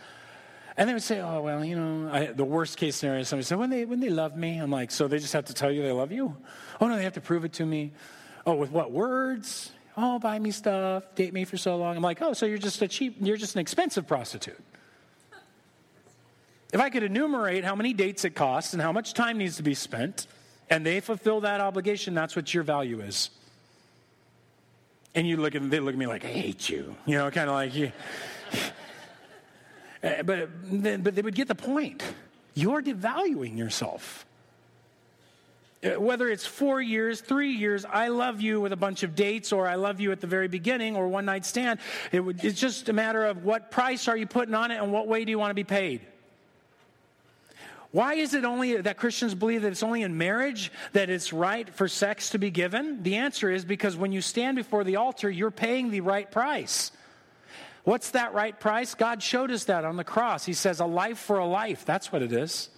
[0.77, 3.47] And they would say, oh, well, you know, I, the worst case scenario, is somebody
[3.47, 5.73] said, when they, when they love me, I'm like, so they just have to tell
[5.73, 6.37] you they love you?
[6.81, 7.91] Oh, no, they have to prove it to me.
[8.47, 9.73] Oh, with what words?
[9.97, 11.97] Oh, buy me stuff, date me for so long.
[11.97, 14.59] I'm like, oh, so you're just a cheap, you're just an expensive prostitute.
[16.73, 19.63] If I could enumerate how many dates it costs and how much time needs to
[19.63, 20.27] be spent,
[20.71, 23.31] and they fulfill that obligation, that's what your value is.
[25.15, 26.97] And you look at they look at me like, I hate you.
[27.05, 27.93] You know, kind of like you.
[30.05, 30.49] Eh, but,
[31.05, 32.03] but they would get the point.
[32.55, 34.27] You're devaluing yourself.
[35.83, 39.67] Whether it's four years, three years, I love you with a bunch of dates, or
[39.67, 41.81] I love you at the very beginning, or one night stand,
[42.13, 44.93] it would, it's just a matter of what price are you putting on it and
[44.93, 46.03] what way do you want to be paid.
[47.91, 51.69] Why is it only that Christians believe that it's only in marriage that it's right
[51.69, 53.03] for sex to be given?
[53.03, 56.93] The answer is because when you stand before the altar, you're paying the right price.
[57.85, 58.95] What's that right price?
[58.95, 60.45] God showed us that on the cross.
[60.47, 61.85] He says, a life for a life.
[61.85, 62.71] That's what it is.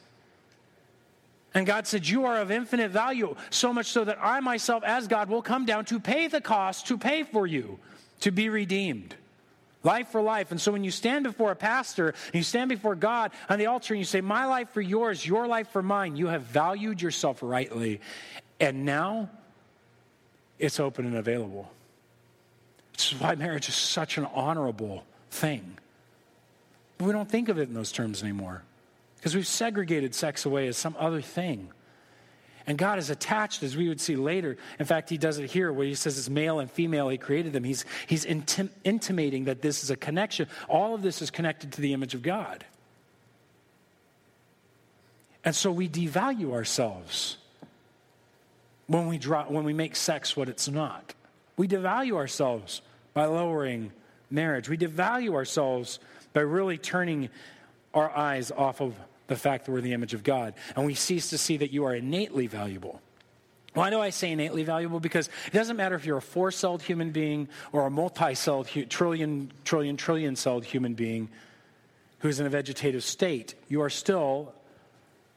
[1.55, 5.07] And God said, You are of infinite value, so much so that I myself, as
[5.07, 7.79] God, will come down to pay the cost to pay for you,
[8.21, 9.14] to be redeemed.
[9.85, 10.51] Life for life.
[10.51, 13.67] And so when you stand before a pastor and you stand before God on the
[13.67, 17.01] altar and you say, My life for yours, your life for mine, you have valued
[17.01, 18.01] yourself rightly.
[18.59, 19.31] And now
[20.59, 21.71] it's open and available.
[22.95, 25.77] This is why marriage is such an honorable thing.
[26.97, 28.62] But we don't think of it in those terms anymore
[29.24, 31.70] because we've segregated sex away as some other thing.
[32.66, 34.58] And God is attached, as we would see later.
[34.78, 37.54] In fact, he does it here where he says it's male and female, he created
[37.54, 37.64] them.
[37.64, 40.46] He's, he's intim- intimating that this is a connection.
[40.68, 42.66] All of this is connected to the image of God.
[45.42, 47.38] And so we devalue ourselves
[48.88, 51.14] when we, draw, when we make sex what it's not.
[51.56, 52.82] We devalue ourselves
[53.14, 53.90] by lowering
[54.30, 54.68] marriage.
[54.68, 55.98] We devalue ourselves
[56.34, 57.30] by really turning
[57.94, 58.94] our eyes off of
[59.26, 60.54] the fact that we're the image of God.
[60.76, 63.00] And we cease to see that you are innately valuable.
[63.74, 65.00] Why do I say innately valuable?
[65.00, 68.68] Because it doesn't matter if you're a four celled human being or a multi celled,
[68.88, 71.28] trillion, trillion, trillion celled human being
[72.20, 74.54] who's in a vegetative state, you are still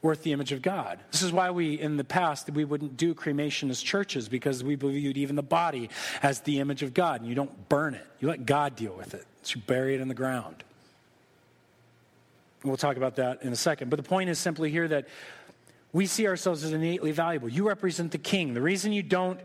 [0.02, 1.00] worth the image of God.
[1.12, 4.76] This is why we, in the past, we wouldn't do cremation as churches because we
[4.76, 5.90] viewed even the body
[6.22, 7.22] as the image of God.
[7.22, 9.26] And you don't burn it, you let God deal with it.
[9.42, 10.64] So you bury it in the ground.
[12.68, 13.90] We'll talk about that in a second.
[13.90, 15.08] But the point is simply here that
[15.94, 17.50] we see ourselves as innately valuable.
[17.50, 18.54] You represent the king.
[18.54, 19.40] The reason you don't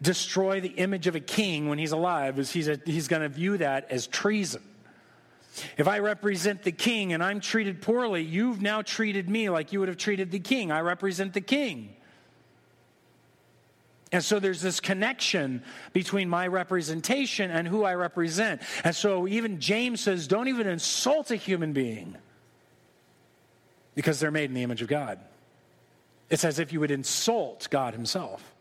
[0.00, 3.58] destroy the image of a king when he's alive is he's, he's going to view
[3.58, 4.62] that as treason.
[5.76, 9.80] If I represent the king and I'm treated poorly, you've now treated me like you
[9.80, 10.70] would have treated the king.
[10.70, 11.96] I represent the king.
[14.12, 18.62] And so there's this connection between my representation and who I represent.
[18.84, 22.16] And so even James says, don't even insult a human being
[23.98, 25.18] because they're made in the image of God.
[26.30, 28.54] It's as if you would insult God Himself.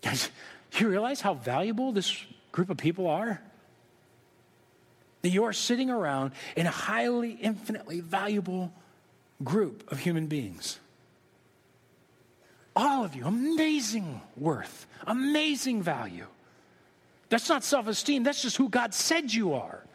[0.00, 0.30] Guys,
[0.78, 2.16] you realize how valuable this
[2.50, 3.42] group of people are?
[5.20, 8.72] That you are sitting around in a highly, infinitely valuable
[9.44, 10.78] group of human beings.
[12.74, 16.26] All of you, amazing worth, amazing value.
[17.28, 19.85] That's not self esteem, that's just who God said you are.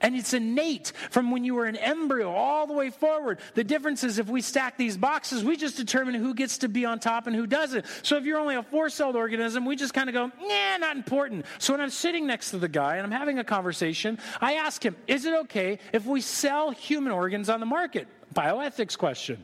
[0.00, 3.40] And it's innate from when you were an embryo all the way forward.
[3.54, 6.84] The difference is if we stack these boxes, we just determine who gets to be
[6.84, 7.84] on top and who doesn't.
[8.02, 10.96] So if you're only a four celled organism, we just kind of go, nah, not
[10.96, 11.46] important.
[11.58, 14.84] So when I'm sitting next to the guy and I'm having a conversation, I ask
[14.84, 18.06] him, is it okay if we sell human organs on the market?
[18.34, 19.42] Bioethics question.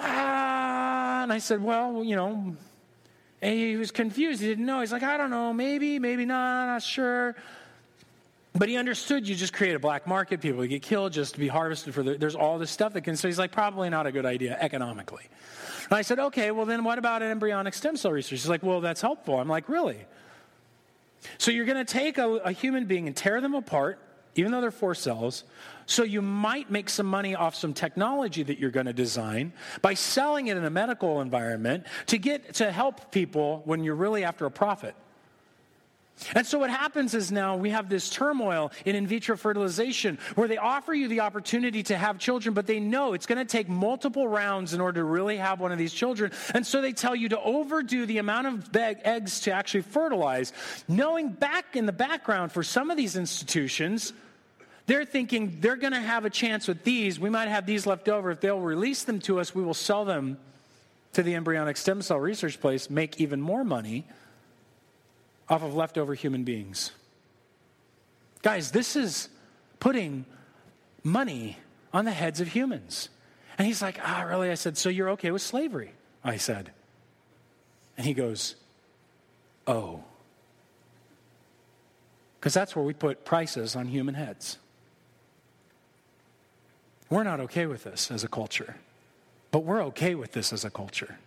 [0.00, 2.56] Ah, and I said, well, you know,
[3.40, 4.40] and he was confused.
[4.40, 4.80] He didn't know.
[4.80, 7.36] He's like, I don't know, maybe, maybe not, not sure.
[8.58, 11.46] But he understood you just create a black market, people get killed just to be
[11.46, 14.12] harvested for the, there's all this stuff that can, so he's like, probably not a
[14.12, 15.24] good idea economically.
[15.84, 18.40] And I said, okay, well then what about embryonic stem cell research?
[18.40, 19.38] He's like, well, that's helpful.
[19.38, 19.98] I'm like, really?
[21.38, 24.00] So you're going to take a, a human being and tear them apart,
[24.34, 25.44] even though they're four cells,
[25.86, 29.94] so you might make some money off some technology that you're going to design by
[29.94, 34.46] selling it in a medical environment to get to help people when you're really after
[34.46, 34.96] a profit.
[36.34, 40.48] And so what happens is now we have this turmoil in in vitro fertilization where
[40.48, 43.68] they offer you the opportunity to have children, but they know it's going to take
[43.68, 46.32] multiple rounds in order to really have one of these children.
[46.54, 50.52] And so they tell you to overdo the amount of eggs to actually fertilize,
[50.88, 54.12] knowing back in the background for some of these institutions,
[54.86, 57.20] they're thinking they're going to have a chance with these.
[57.20, 58.30] We might have these left over.
[58.30, 60.38] If they'll release them to us, we will sell them
[61.12, 64.06] to the embryonic stem cell research place, make even more money
[65.48, 66.92] off of leftover human beings.
[68.42, 69.28] Guys, this is
[69.80, 70.24] putting
[71.02, 71.58] money
[71.92, 73.08] on the heads of humans.
[73.56, 74.50] And he's like, ah, really?
[74.50, 75.92] I said, so you're okay with slavery?
[76.22, 76.70] I said.
[77.96, 78.54] And he goes,
[79.66, 80.04] oh.
[82.38, 84.58] Because that's where we put prices on human heads.
[87.10, 88.76] We're not okay with this as a culture,
[89.50, 91.18] but we're okay with this as a culture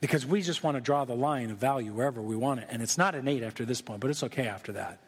[0.00, 2.68] because we just want to draw the line of value wherever we want it.
[2.70, 4.98] And it's not innate after this point, but it's okay after that.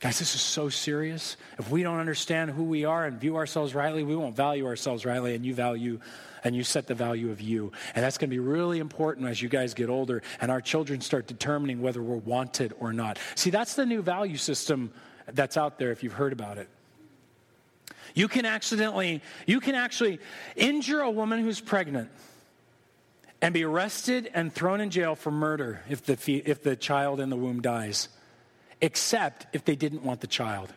[0.00, 1.36] Guys, this is so serious.
[1.58, 5.04] If we don't understand who we are and view ourselves rightly, we won't value ourselves
[5.04, 5.98] rightly, and you value
[6.44, 7.72] and you set the value of you.
[7.96, 11.00] And that's going to be really important as you guys get older and our children
[11.00, 13.18] start determining whether we're wanted or not.
[13.34, 14.92] See, that's the new value system
[15.26, 16.68] that's out there if you've heard about it.
[18.14, 20.20] You can accidentally, you can actually
[20.54, 22.08] injure a woman who's pregnant
[23.40, 27.30] and be arrested and thrown in jail for murder if the, if the child in
[27.30, 28.08] the womb dies,
[28.80, 30.72] except if they didn't want the child.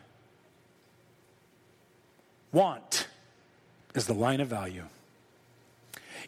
[2.52, 3.08] Want
[3.94, 4.84] is the line of value.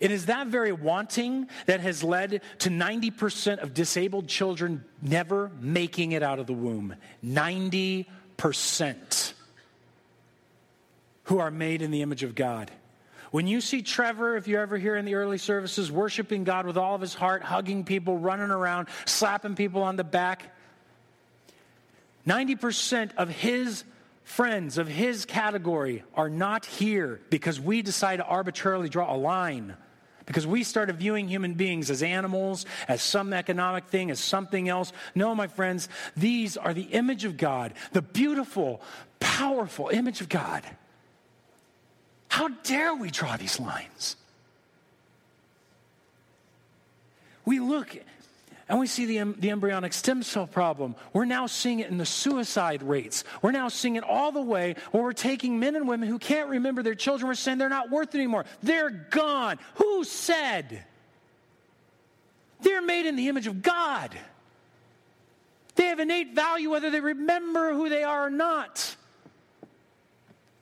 [0.01, 6.13] It is that very wanting that has led to 90% of disabled children never making
[6.13, 6.97] it out of the womb.
[7.25, 8.07] 90%
[11.25, 12.71] who are made in the image of God.
[13.35, 16.77] When you see Trevor, if you're ever here in the early services, worshiping God with
[16.77, 20.55] all of his heart, hugging people, running around, slapping people on the back,
[22.29, 23.83] 90% of his
[24.23, 29.75] friends of his category are not here because we decide to arbitrarily draw a line.
[30.27, 34.93] Because we started viewing human beings as animals, as some economic thing, as something else.
[35.17, 38.81] No, my friends, these are the image of God, the beautiful,
[39.19, 40.63] powerful image of God.
[42.35, 44.17] How dare we draw these lines?
[47.45, 47.97] We look
[48.69, 50.97] and we see the, the embryonic stem cell problem.
[51.13, 53.23] We're now seeing it in the suicide rates.
[53.41, 56.49] We're now seeing it all the way where we're taking men and women who can't
[56.49, 57.29] remember their children.
[57.29, 58.47] We're saying they're not worth it anymore.
[58.65, 59.61] They're gone.
[59.77, 60.83] Who said?
[62.63, 64.11] They're made in the image of God.
[65.77, 68.97] They have innate value whether they remember who they are or not.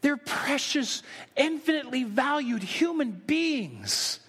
[0.03, 1.03] They're precious,
[1.37, 4.21] infinitely valued human beings.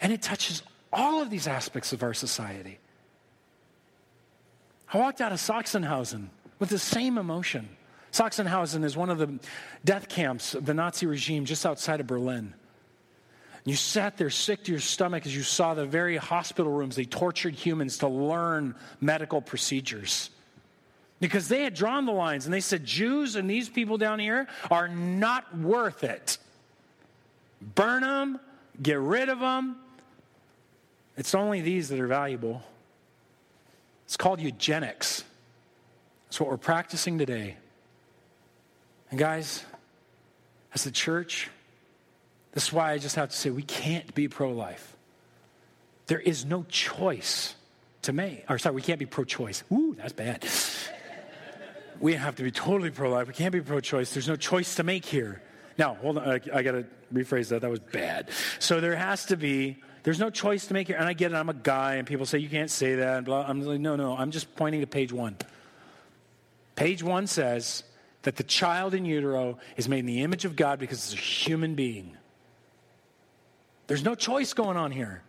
[0.00, 0.62] And it touches
[0.92, 2.78] all of these aspects of our society.
[4.92, 7.68] I walked out of Sachsenhausen with the same emotion.
[8.12, 9.38] Sachsenhausen is one of the
[9.84, 12.54] death camps of the Nazi regime just outside of Berlin.
[13.64, 17.04] You sat there sick to your stomach as you saw the very hospital rooms they
[17.04, 20.30] tortured humans to learn medical procedures.
[21.20, 24.46] Because they had drawn the lines and they said, Jews and these people down here
[24.70, 26.38] are not worth it.
[27.60, 28.38] Burn them,
[28.80, 29.76] get rid of them,
[31.18, 32.62] it's only these that are valuable.
[34.06, 35.24] It's called eugenics.
[36.28, 37.56] It's what we're practicing today.
[39.10, 39.64] And guys,
[40.72, 41.50] as the church,
[42.52, 44.96] this is why I just have to say we can't be pro life.
[46.06, 47.56] There is no choice
[48.02, 48.44] to make.
[48.48, 49.64] Or, sorry, we can't be pro choice.
[49.72, 50.46] Ooh, that's bad.
[52.00, 53.26] We have to be totally pro life.
[53.26, 54.12] We can't be pro choice.
[54.12, 55.42] There's no choice to make here.
[55.76, 56.28] Now, hold on.
[56.28, 57.62] I, I got to rephrase that.
[57.62, 58.30] That was bad.
[58.58, 60.96] So there has to be there's no choice to make here.
[60.96, 63.18] And I get it, I'm a guy, and people say, you can't say that.
[63.18, 63.44] And blah.
[63.46, 65.36] I'm like, no, no, I'm just pointing to page one.
[66.76, 67.82] Page one says
[68.22, 71.24] that the child in utero is made in the image of God because it's a
[71.24, 72.16] human being.
[73.86, 75.22] There's no choice going on here.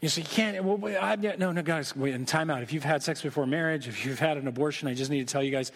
[0.00, 2.62] You say, you can't, well, wait, I, no, no, guys, wait, and time out.
[2.62, 5.32] If you've had sex before marriage, if you've had an abortion, I just need to
[5.32, 5.72] tell you guys,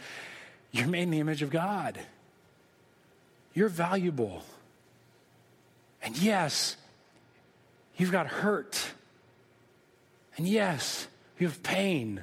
[0.73, 1.99] you're made in the image of God.
[3.55, 4.45] You're valuable.
[6.03, 6.77] And yes,
[8.01, 8.83] You've got hurt.
[10.39, 11.07] And yes,
[11.39, 12.23] you have pain.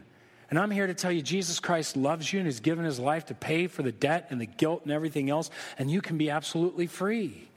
[0.49, 3.27] And I'm here to tell you, Jesus Christ loves you and has given his life
[3.27, 5.51] to pay for the debt and the guilt and everything else.
[5.77, 7.47] And you can be absolutely free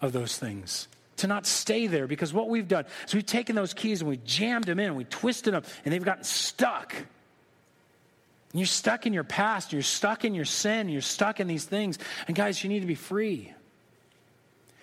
[0.00, 0.86] of those things.
[1.18, 4.18] To not stay there, because what we've done is we've taken those keys and we
[4.18, 6.94] jammed them in, we twisted them, and they've gotten stuck.
[6.94, 11.64] And you're stuck in your past, you're stuck in your sin, you're stuck in these
[11.64, 11.98] things.
[12.28, 13.52] And guys, you need to be free.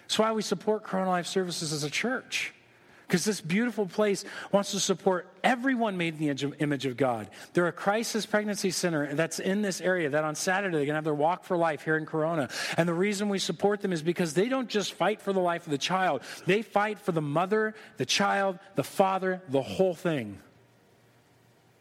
[0.01, 2.53] That's why we support Corona Life Services as a church.
[3.07, 7.29] Because this beautiful place wants to support everyone made in the image of God.
[7.53, 10.95] They're a crisis pregnancy center that's in this area that on Saturday they're going to
[10.95, 12.49] have their walk for life here in Corona.
[12.77, 15.65] And the reason we support them is because they don't just fight for the life
[15.67, 20.39] of the child, they fight for the mother, the child, the father, the whole thing.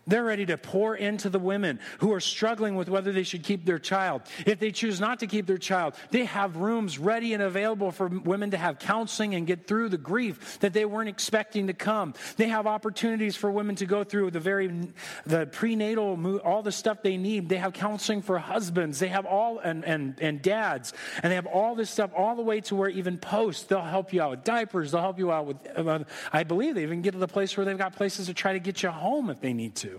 [0.07, 3.65] They're ready to pour into the women who are struggling with whether they should keep
[3.65, 4.23] their child.
[4.47, 8.09] If they choose not to keep their child, they have rooms ready and available for
[8.09, 12.15] women to have counseling and get through the grief that they weren't expecting to come.
[12.37, 14.91] They have opportunities for women to go through the very
[15.27, 17.49] the prenatal all the stuff they need.
[17.49, 18.99] They have counseling for husbands.
[18.99, 20.93] They have all and and and dads,
[21.23, 24.13] and they have all this stuff all the way to where even post they'll help
[24.13, 24.93] you out with diapers.
[24.93, 25.57] They'll help you out with.
[25.77, 26.01] Uh,
[26.33, 28.61] I believe they even get to the place where they've got places to try to
[28.61, 29.94] get you home if they need to.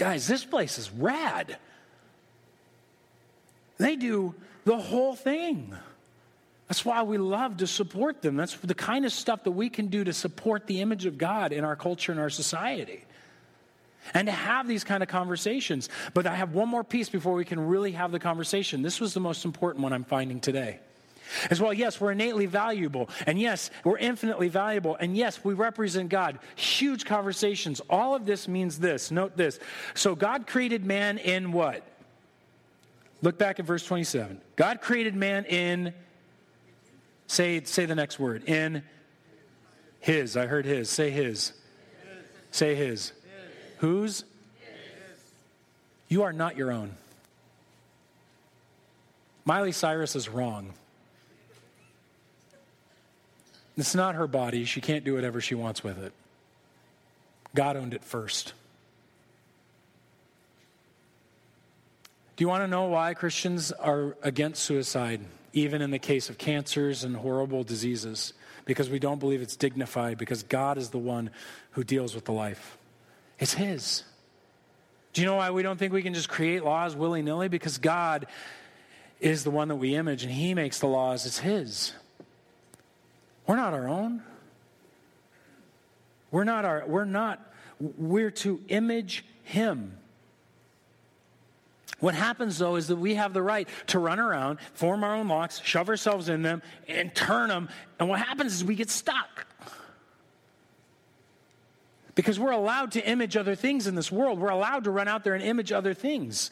[0.00, 1.58] Guys, this place is rad.
[3.76, 4.34] They do
[4.64, 5.76] the whole thing.
[6.68, 8.34] That's why we love to support them.
[8.34, 11.52] That's the kind of stuff that we can do to support the image of God
[11.52, 13.04] in our culture and our society.
[14.14, 15.90] And to have these kind of conversations.
[16.14, 18.80] But I have one more piece before we can really have the conversation.
[18.80, 20.80] This was the most important one I'm finding today.
[21.50, 23.08] As well, yes, we're innately valuable.
[23.26, 24.96] And yes, we're infinitely valuable.
[24.96, 26.38] And yes, we represent God.
[26.56, 27.80] Huge conversations.
[27.88, 29.10] All of this means this.
[29.10, 29.58] Note this.
[29.94, 31.82] So God created man in what?
[33.22, 34.40] Look back at verse 27.
[34.56, 35.92] God created man in,
[37.26, 38.82] say, say the next word, in
[40.00, 40.36] his.
[40.36, 40.88] I heard his.
[40.88, 41.52] Say his.
[41.52, 41.54] his.
[42.50, 42.86] Say his.
[42.86, 43.12] his.
[43.78, 44.24] Whose?
[46.08, 46.96] You are not your own.
[49.44, 50.74] Miley Cyrus is wrong.
[53.80, 54.66] It's not her body.
[54.66, 56.12] She can't do whatever she wants with it.
[57.54, 58.52] God owned it first.
[62.36, 65.22] Do you want to know why Christians are against suicide,
[65.54, 68.34] even in the case of cancers and horrible diseases?
[68.66, 71.30] Because we don't believe it's dignified, because God is the one
[71.70, 72.76] who deals with the life.
[73.38, 74.04] It's His.
[75.14, 77.48] Do you know why we don't think we can just create laws willy nilly?
[77.48, 78.26] Because God
[79.20, 81.24] is the one that we image and He makes the laws.
[81.24, 81.94] It's His.
[83.46, 84.22] We're not our own.
[86.30, 87.40] We're not our, we're not,
[87.80, 89.96] we're to image Him.
[91.98, 95.28] What happens though is that we have the right to run around, form our own
[95.28, 97.68] locks, shove ourselves in them, and turn them.
[97.98, 99.46] And what happens is we get stuck.
[102.14, 104.40] Because we're allowed to image other things in this world.
[104.40, 106.50] We're allowed to run out there and image other things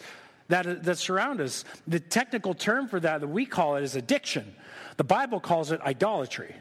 [0.48, 1.64] that, that surround us.
[1.86, 4.54] The technical term for that that we call it is addiction.
[4.98, 6.54] The Bible calls it idolatry.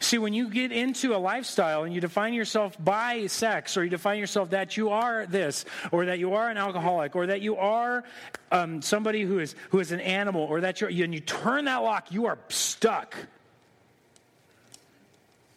[0.00, 3.90] See, when you get into a lifestyle and you define yourself by sex, or you
[3.90, 7.56] define yourself that you are this, or that you are an alcoholic, or that you
[7.56, 8.04] are
[8.50, 11.78] um, somebody who is, who is an animal, or that you're, and you turn that
[11.78, 13.14] lock, you are stuck.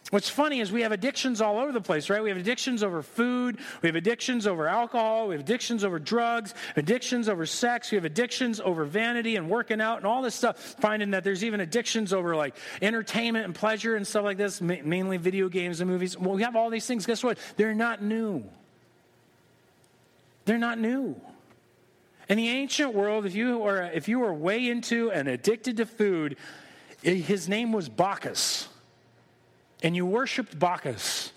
[0.10, 2.24] What's funny is we have addictions all over the place, right?
[2.24, 6.54] We have addictions over food, we have addictions over alcohol, we have addictions over drugs,
[6.78, 10.58] addictions over sex, we have addictions over vanity and working out and all this stuff.
[10.80, 15.18] Finding that there's even addictions over like entertainment and pleasure and stuff like this, mainly
[15.18, 16.18] video games and movies.
[16.18, 17.06] Well, we have all these things.
[17.06, 17.38] Guess what?
[17.58, 18.46] They're not new.
[20.46, 21.20] They're not new.
[22.30, 25.86] In the ancient world, if you were if you were way into and addicted to
[25.86, 26.38] food,
[27.04, 28.70] eh, his name was Bacchus
[29.84, 31.32] and you worshiped Bacchus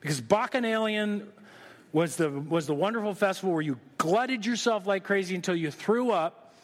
[0.00, 1.28] because Bacchanalian
[1.92, 6.10] was the, was the wonderful festival where you glutted yourself like crazy until you threw
[6.10, 6.54] up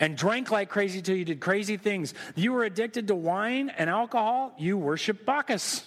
[0.00, 2.14] and drank like crazy until you did crazy things.
[2.34, 5.86] You were addicted to wine and alcohol, you worshiped Bacchus.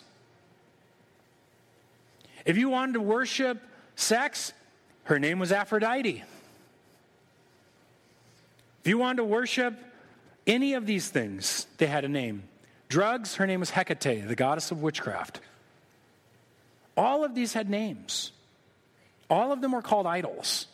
[2.46, 3.62] If you wanted to worship
[3.96, 4.52] sex,
[5.04, 6.24] her name was Aphrodite.
[8.82, 9.78] If you wanted to worship
[10.48, 12.44] any of these things, they had a name.
[12.92, 15.40] Drugs, her name was Hecate, the goddess of witchcraft.
[16.98, 18.34] All of these had names.
[19.30, 20.68] All of them were called idols.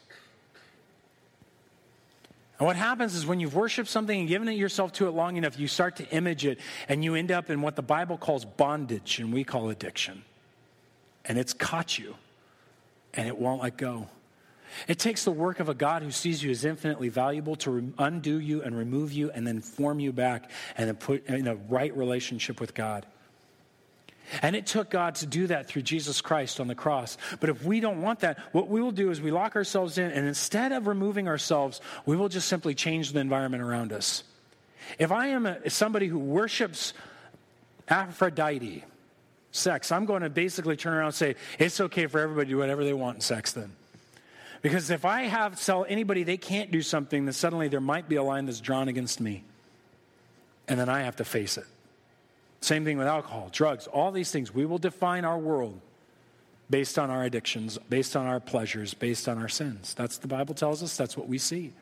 [2.57, 5.37] And what happens is when you've worshiped something and given it yourself to it long
[5.37, 6.59] enough, you start to image it
[6.89, 10.23] and you end up in what the Bible calls bondage and we call addiction.
[11.23, 12.15] And it's caught you
[13.13, 14.07] and it won't let go.
[14.87, 17.93] It takes the work of a God who sees you as infinitely valuable to re-
[17.97, 21.55] undo you and remove you and then form you back and then put in a
[21.55, 23.05] right relationship with God.
[24.41, 27.17] And it took God to do that through Jesus Christ on the cross.
[27.39, 30.11] But if we don't want that, what we will do is we lock ourselves in,
[30.11, 34.23] and instead of removing ourselves, we will just simply change the environment around us.
[34.99, 36.93] If I am a, somebody who worships
[37.87, 38.83] Aphrodite,
[39.51, 42.57] sex, I'm going to basically turn around and say, it's okay for everybody to do
[42.57, 43.71] whatever they want in sex then.
[44.61, 48.15] Because if I have tell anybody they can't do something, then suddenly there might be
[48.15, 49.43] a line that's drawn against me.
[50.67, 51.65] And then I have to face it.
[52.61, 54.53] Same thing with alcohol, drugs, all these things.
[54.53, 55.79] We will define our world
[56.69, 59.93] based on our addictions, based on our pleasures, based on our sins.
[59.93, 61.73] That's the Bible tells us, that's what we see.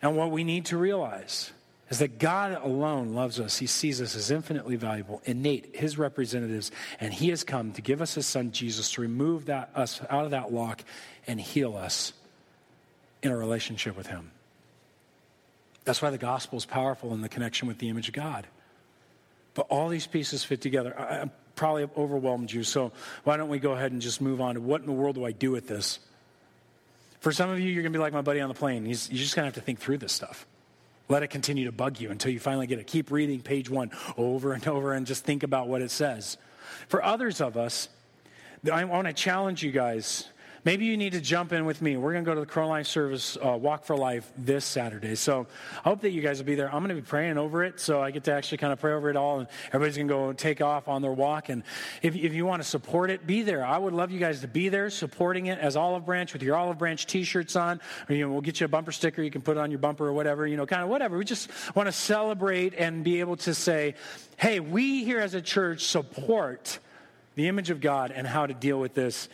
[0.00, 1.50] And what we need to realize
[1.90, 3.56] is that God alone loves us.
[3.58, 6.70] He sees us as infinitely valuable, innate, his representatives,
[7.00, 10.24] and he has come to give us his son Jesus to remove that us out
[10.24, 10.84] of that lock
[11.26, 12.12] and heal us
[13.22, 14.30] in a relationship with him.
[15.84, 18.46] That's why the gospel is powerful in the connection with the image of God.
[19.54, 20.94] But all these pieces fit together.
[20.98, 22.92] I, I probably overwhelmed you, so
[23.24, 25.24] why don't we go ahead and just move on to what in the world do
[25.24, 25.98] I do with this?
[27.20, 28.84] For some of you, you're going to be like my buddy on the plane.
[28.84, 30.46] He's, you're just going to have to think through this stuff.
[31.08, 32.86] Let it continue to bug you until you finally get it.
[32.86, 36.36] Keep reading page one over and over and just think about what it says.
[36.88, 37.88] For others of us,
[38.70, 40.28] I want to challenge you guys
[40.68, 41.96] Maybe you need to jump in with me.
[41.96, 45.14] We're going to go to the Corona Life service, uh, Walk for Life, this Saturday.
[45.14, 45.46] So
[45.78, 46.66] I hope that you guys will be there.
[46.66, 48.92] I'm going to be praying over it, so I get to actually kind of pray
[48.92, 51.48] over it all, and everybody's going to go take off on their walk.
[51.48, 51.62] And
[52.02, 53.64] if, if you want to support it, be there.
[53.64, 56.54] I would love you guys to be there supporting it as Olive Branch with your
[56.54, 57.80] Olive Branch T-shirts on.
[58.06, 60.06] Or, you know, we'll get you a bumper sticker you can put on your bumper
[60.06, 60.46] or whatever.
[60.46, 61.16] You know, kind of whatever.
[61.16, 63.94] We just want to celebrate and be able to say,
[64.36, 66.78] "Hey, we here as a church support."
[67.36, 69.28] the image of God and how to deal with this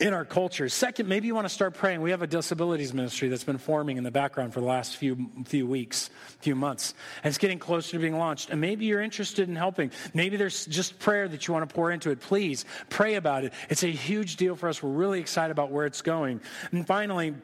[0.00, 0.68] in our culture.
[0.68, 2.00] Second, maybe you want to start praying.
[2.02, 5.28] We have a disabilities ministry that's been forming in the background for the last few
[5.44, 6.94] few weeks, few months,
[7.24, 8.50] and it's getting closer to being launched.
[8.50, 9.90] And maybe you're interested in helping.
[10.14, 12.20] Maybe there's just prayer that you want to pour into it.
[12.20, 13.52] Please pray about it.
[13.68, 14.82] It's a huge deal for us.
[14.82, 16.40] We're really excited about where it's going.
[16.70, 17.34] And finally,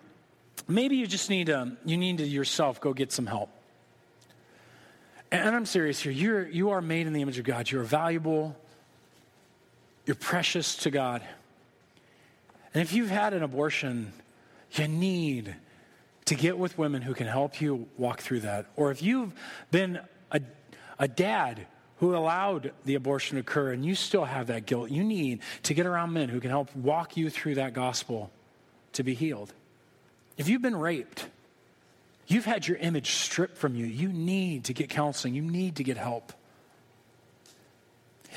[0.69, 3.51] maybe you just need to um, you need to yourself go get some help.
[5.33, 6.13] And I'm serious here.
[6.13, 7.69] You're you are made in the image of God.
[7.69, 8.57] You're valuable.
[10.07, 11.23] You're precious to God.
[12.75, 14.13] And if you've had an abortion,
[14.73, 15.55] you need
[16.27, 18.67] to get with women who can help you walk through that.
[18.77, 19.33] Or if you've
[19.71, 20.01] been
[20.33, 20.41] a,
[20.99, 21.67] a dad
[21.99, 25.75] who allowed the abortion to occur and you still have that guilt, you need to
[25.75, 28.31] get around men who can help walk you through that gospel
[28.95, 29.53] to be healed.
[30.37, 31.29] If you've been raped,
[32.27, 35.85] you've had your image stripped from you, you need to get counseling, you need to
[35.85, 36.33] get help.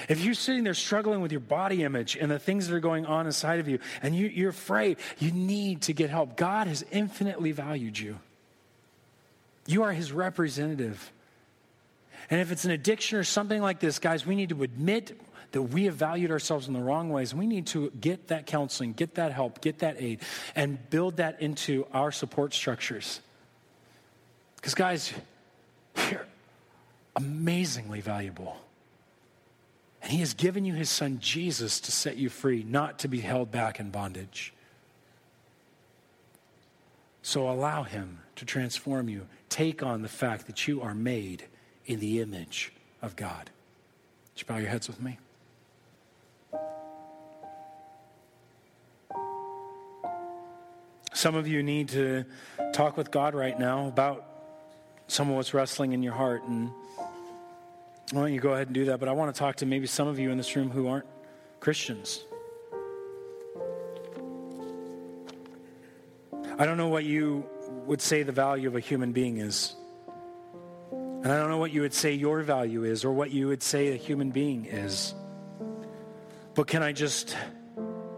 [0.07, 3.05] If you're sitting there struggling with your body image and the things that are going
[3.05, 6.35] on inside of you, and you, are afraid, you need to get help.
[6.35, 8.19] God has infinitely valued you.
[9.65, 11.11] You are his representative.
[12.29, 15.19] And if it's an addiction or something like this, guys, we need to admit
[15.51, 17.33] that we have valued ourselves in the wrong ways.
[17.33, 20.19] We need to get that counseling, get that help, get that aid,
[20.55, 23.21] and build that into our support structures.
[24.57, 25.13] Because, guys,
[26.11, 26.25] you're
[27.15, 28.57] amazingly valuable.
[30.07, 33.19] And He has given you His Son Jesus to set you free, not to be
[33.19, 34.53] held back in bondage.
[37.21, 39.27] So allow Him to transform you.
[39.49, 41.43] Take on the fact that you are made
[41.85, 43.49] in the image of God.
[44.33, 45.17] Would you bow your heads with me?
[51.13, 52.23] Some of you need to
[52.71, 54.25] talk with God right now about
[55.07, 56.43] some of what's wrestling in your heart.
[56.43, 56.71] And
[58.11, 58.99] why don't you go ahead and do that?
[58.99, 61.05] But I want to talk to maybe some of you in this room who aren't
[61.59, 62.23] Christians.
[66.57, 67.45] I don't know what you
[67.85, 69.75] would say the value of a human being is.
[70.91, 73.61] And I don't know what you would say your value is or what you would
[73.61, 75.13] say a human being is.
[76.55, 77.35] But can I just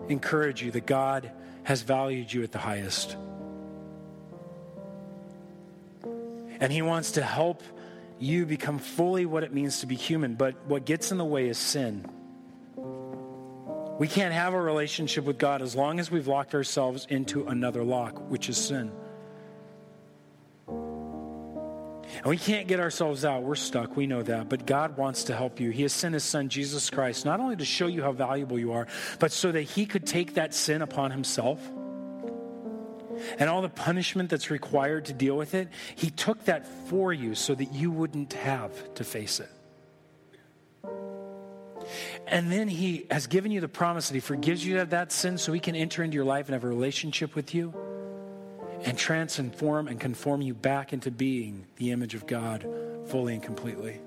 [0.07, 1.31] encourage you that God
[1.63, 3.17] has valued you at the highest?
[6.59, 7.63] And He wants to help
[8.19, 10.35] you become fully what it means to be human.
[10.35, 12.05] But what gets in the way is sin.
[13.97, 17.83] We can't have a relationship with God as long as we've locked ourselves into another
[17.83, 18.91] lock, which is sin.
[20.67, 23.43] And we can't get ourselves out.
[23.43, 23.95] We're stuck.
[23.95, 24.49] We know that.
[24.49, 25.69] But God wants to help you.
[25.69, 28.73] He has sent His Son, Jesus Christ, not only to show you how valuable you
[28.73, 28.87] are,
[29.19, 31.59] but so that He could take that sin upon Himself
[33.37, 35.69] and all the punishment that's required to deal with it.
[35.95, 39.49] He took that for you so that you wouldn't have to face it.
[42.27, 45.37] And then He has given you the promise that He forgives you of that sin
[45.37, 47.73] so He can enter into your life and have a relationship with you
[48.83, 52.65] and transform and conform you back into being the image of God
[53.07, 53.99] fully and completely.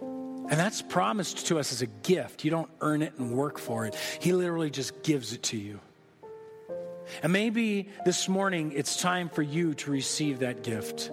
[0.00, 2.44] And that's promised to us as a gift.
[2.44, 5.80] You don't earn it and work for it, He literally just gives it to you.
[7.22, 11.10] And maybe this morning it's time for you to receive that gift.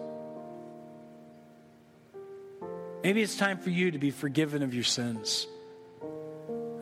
[3.03, 5.47] Maybe it's time for you to be forgiven of your sins,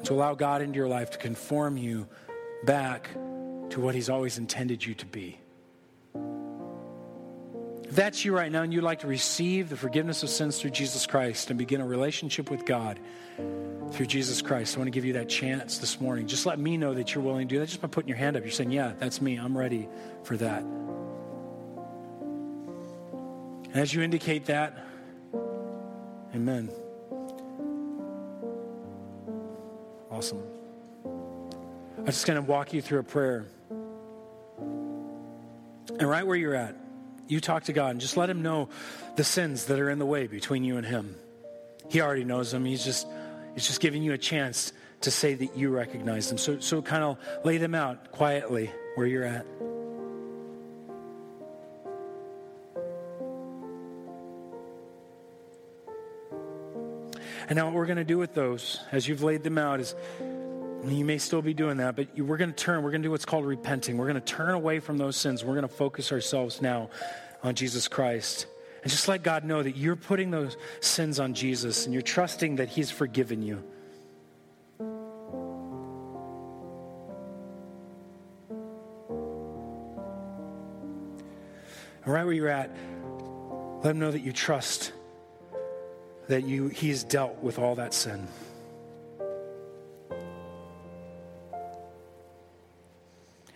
[0.03, 2.07] to allow God into your life to conform you
[2.63, 3.09] back
[3.69, 5.39] to what He's always intended you to be.
[7.97, 11.07] That's you right now and you'd like to receive the forgiveness of sins through Jesus
[11.07, 12.99] Christ and begin a relationship with God
[13.89, 16.27] through Jesus Christ, I want to give you that chance this morning.
[16.27, 18.37] Just let me know that you're willing to do that just by putting your hand
[18.37, 18.43] up.
[18.43, 19.37] You're saying, Yeah, that's me.
[19.37, 19.89] I'm ready
[20.21, 20.61] for that.
[23.63, 24.77] And as you indicate that,
[26.35, 26.69] amen.
[30.11, 30.43] Awesome.
[31.97, 33.47] I'm just going to walk you through a prayer.
[34.59, 36.75] And right where you're at,
[37.27, 38.69] you talk to God and just let Him know
[39.15, 41.15] the sins that are in the way between you and Him.
[41.89, 42.65] He already knows them.
[42.65, 43.07] He's just,
[43.53, 46.37] he's just giving you a chance to say that you recognize them.
[46.37, 49.45] So, so kind of lay them out quietly where you're at.
[57.49, 59.95] And now, what we're going to do with those, as you've laid them out, is
[60.85, 62.83] you may still be doing that, but we're going to turn.
[62.83, 63.97] We're going to do what's called repenting.
[63.97, 65.43] We're going to turn away from those sins.
[65.43, 66.89] We're going to focus ourselves now
[67.43, 68.45] on Jesus Christ.
[68.83, 72.57] And just let God know that you're putting those sins on Jesus and you're trusting
[72.57, 73.63] that He's forgiven you.
[82.05, 82.69] And right where you're at,
[83.83, 84.93] let Him know that you trust
[86.27, 88.27] that you, He's dealt with all that sin.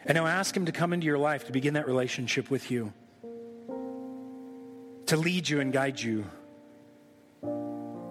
[0.06, 2.92] And now ask Him to come into your life to begin that relationship with you,
[5.06, 6.26] to lead you and guide you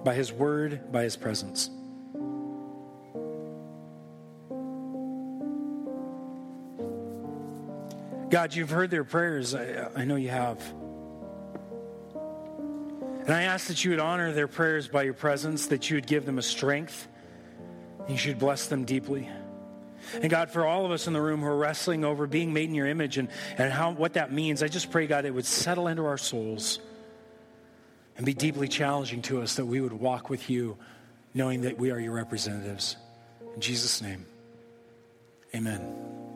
[0.05, 1.71] by His Word, by His presence.
[8.31, 9.57] God, you've heard their prayers.
[9.57, 10.63] I, I, know you have.
[13.27, 16.07] And I ask that you would honor their prayers by your presence, that you would
[16.07, 17.09] give them a strength,
[17.99, 19.29] and you should bless them deeply.
[20.15, 22.69] And God, for all of us in the room who are wrestling over being made
[22.69, 23.29] in your image and,
[23.59, 26.79] and how, what that means, I just pray, God, it would settle into our souls
[28.17, 30.77] and be deeply challenging to us that we would walk with you
[31.35, 32.97] knowing that we are your representatives.
[33.55, 34.27] In Jesus' name,
[35.55, 36.30] amen.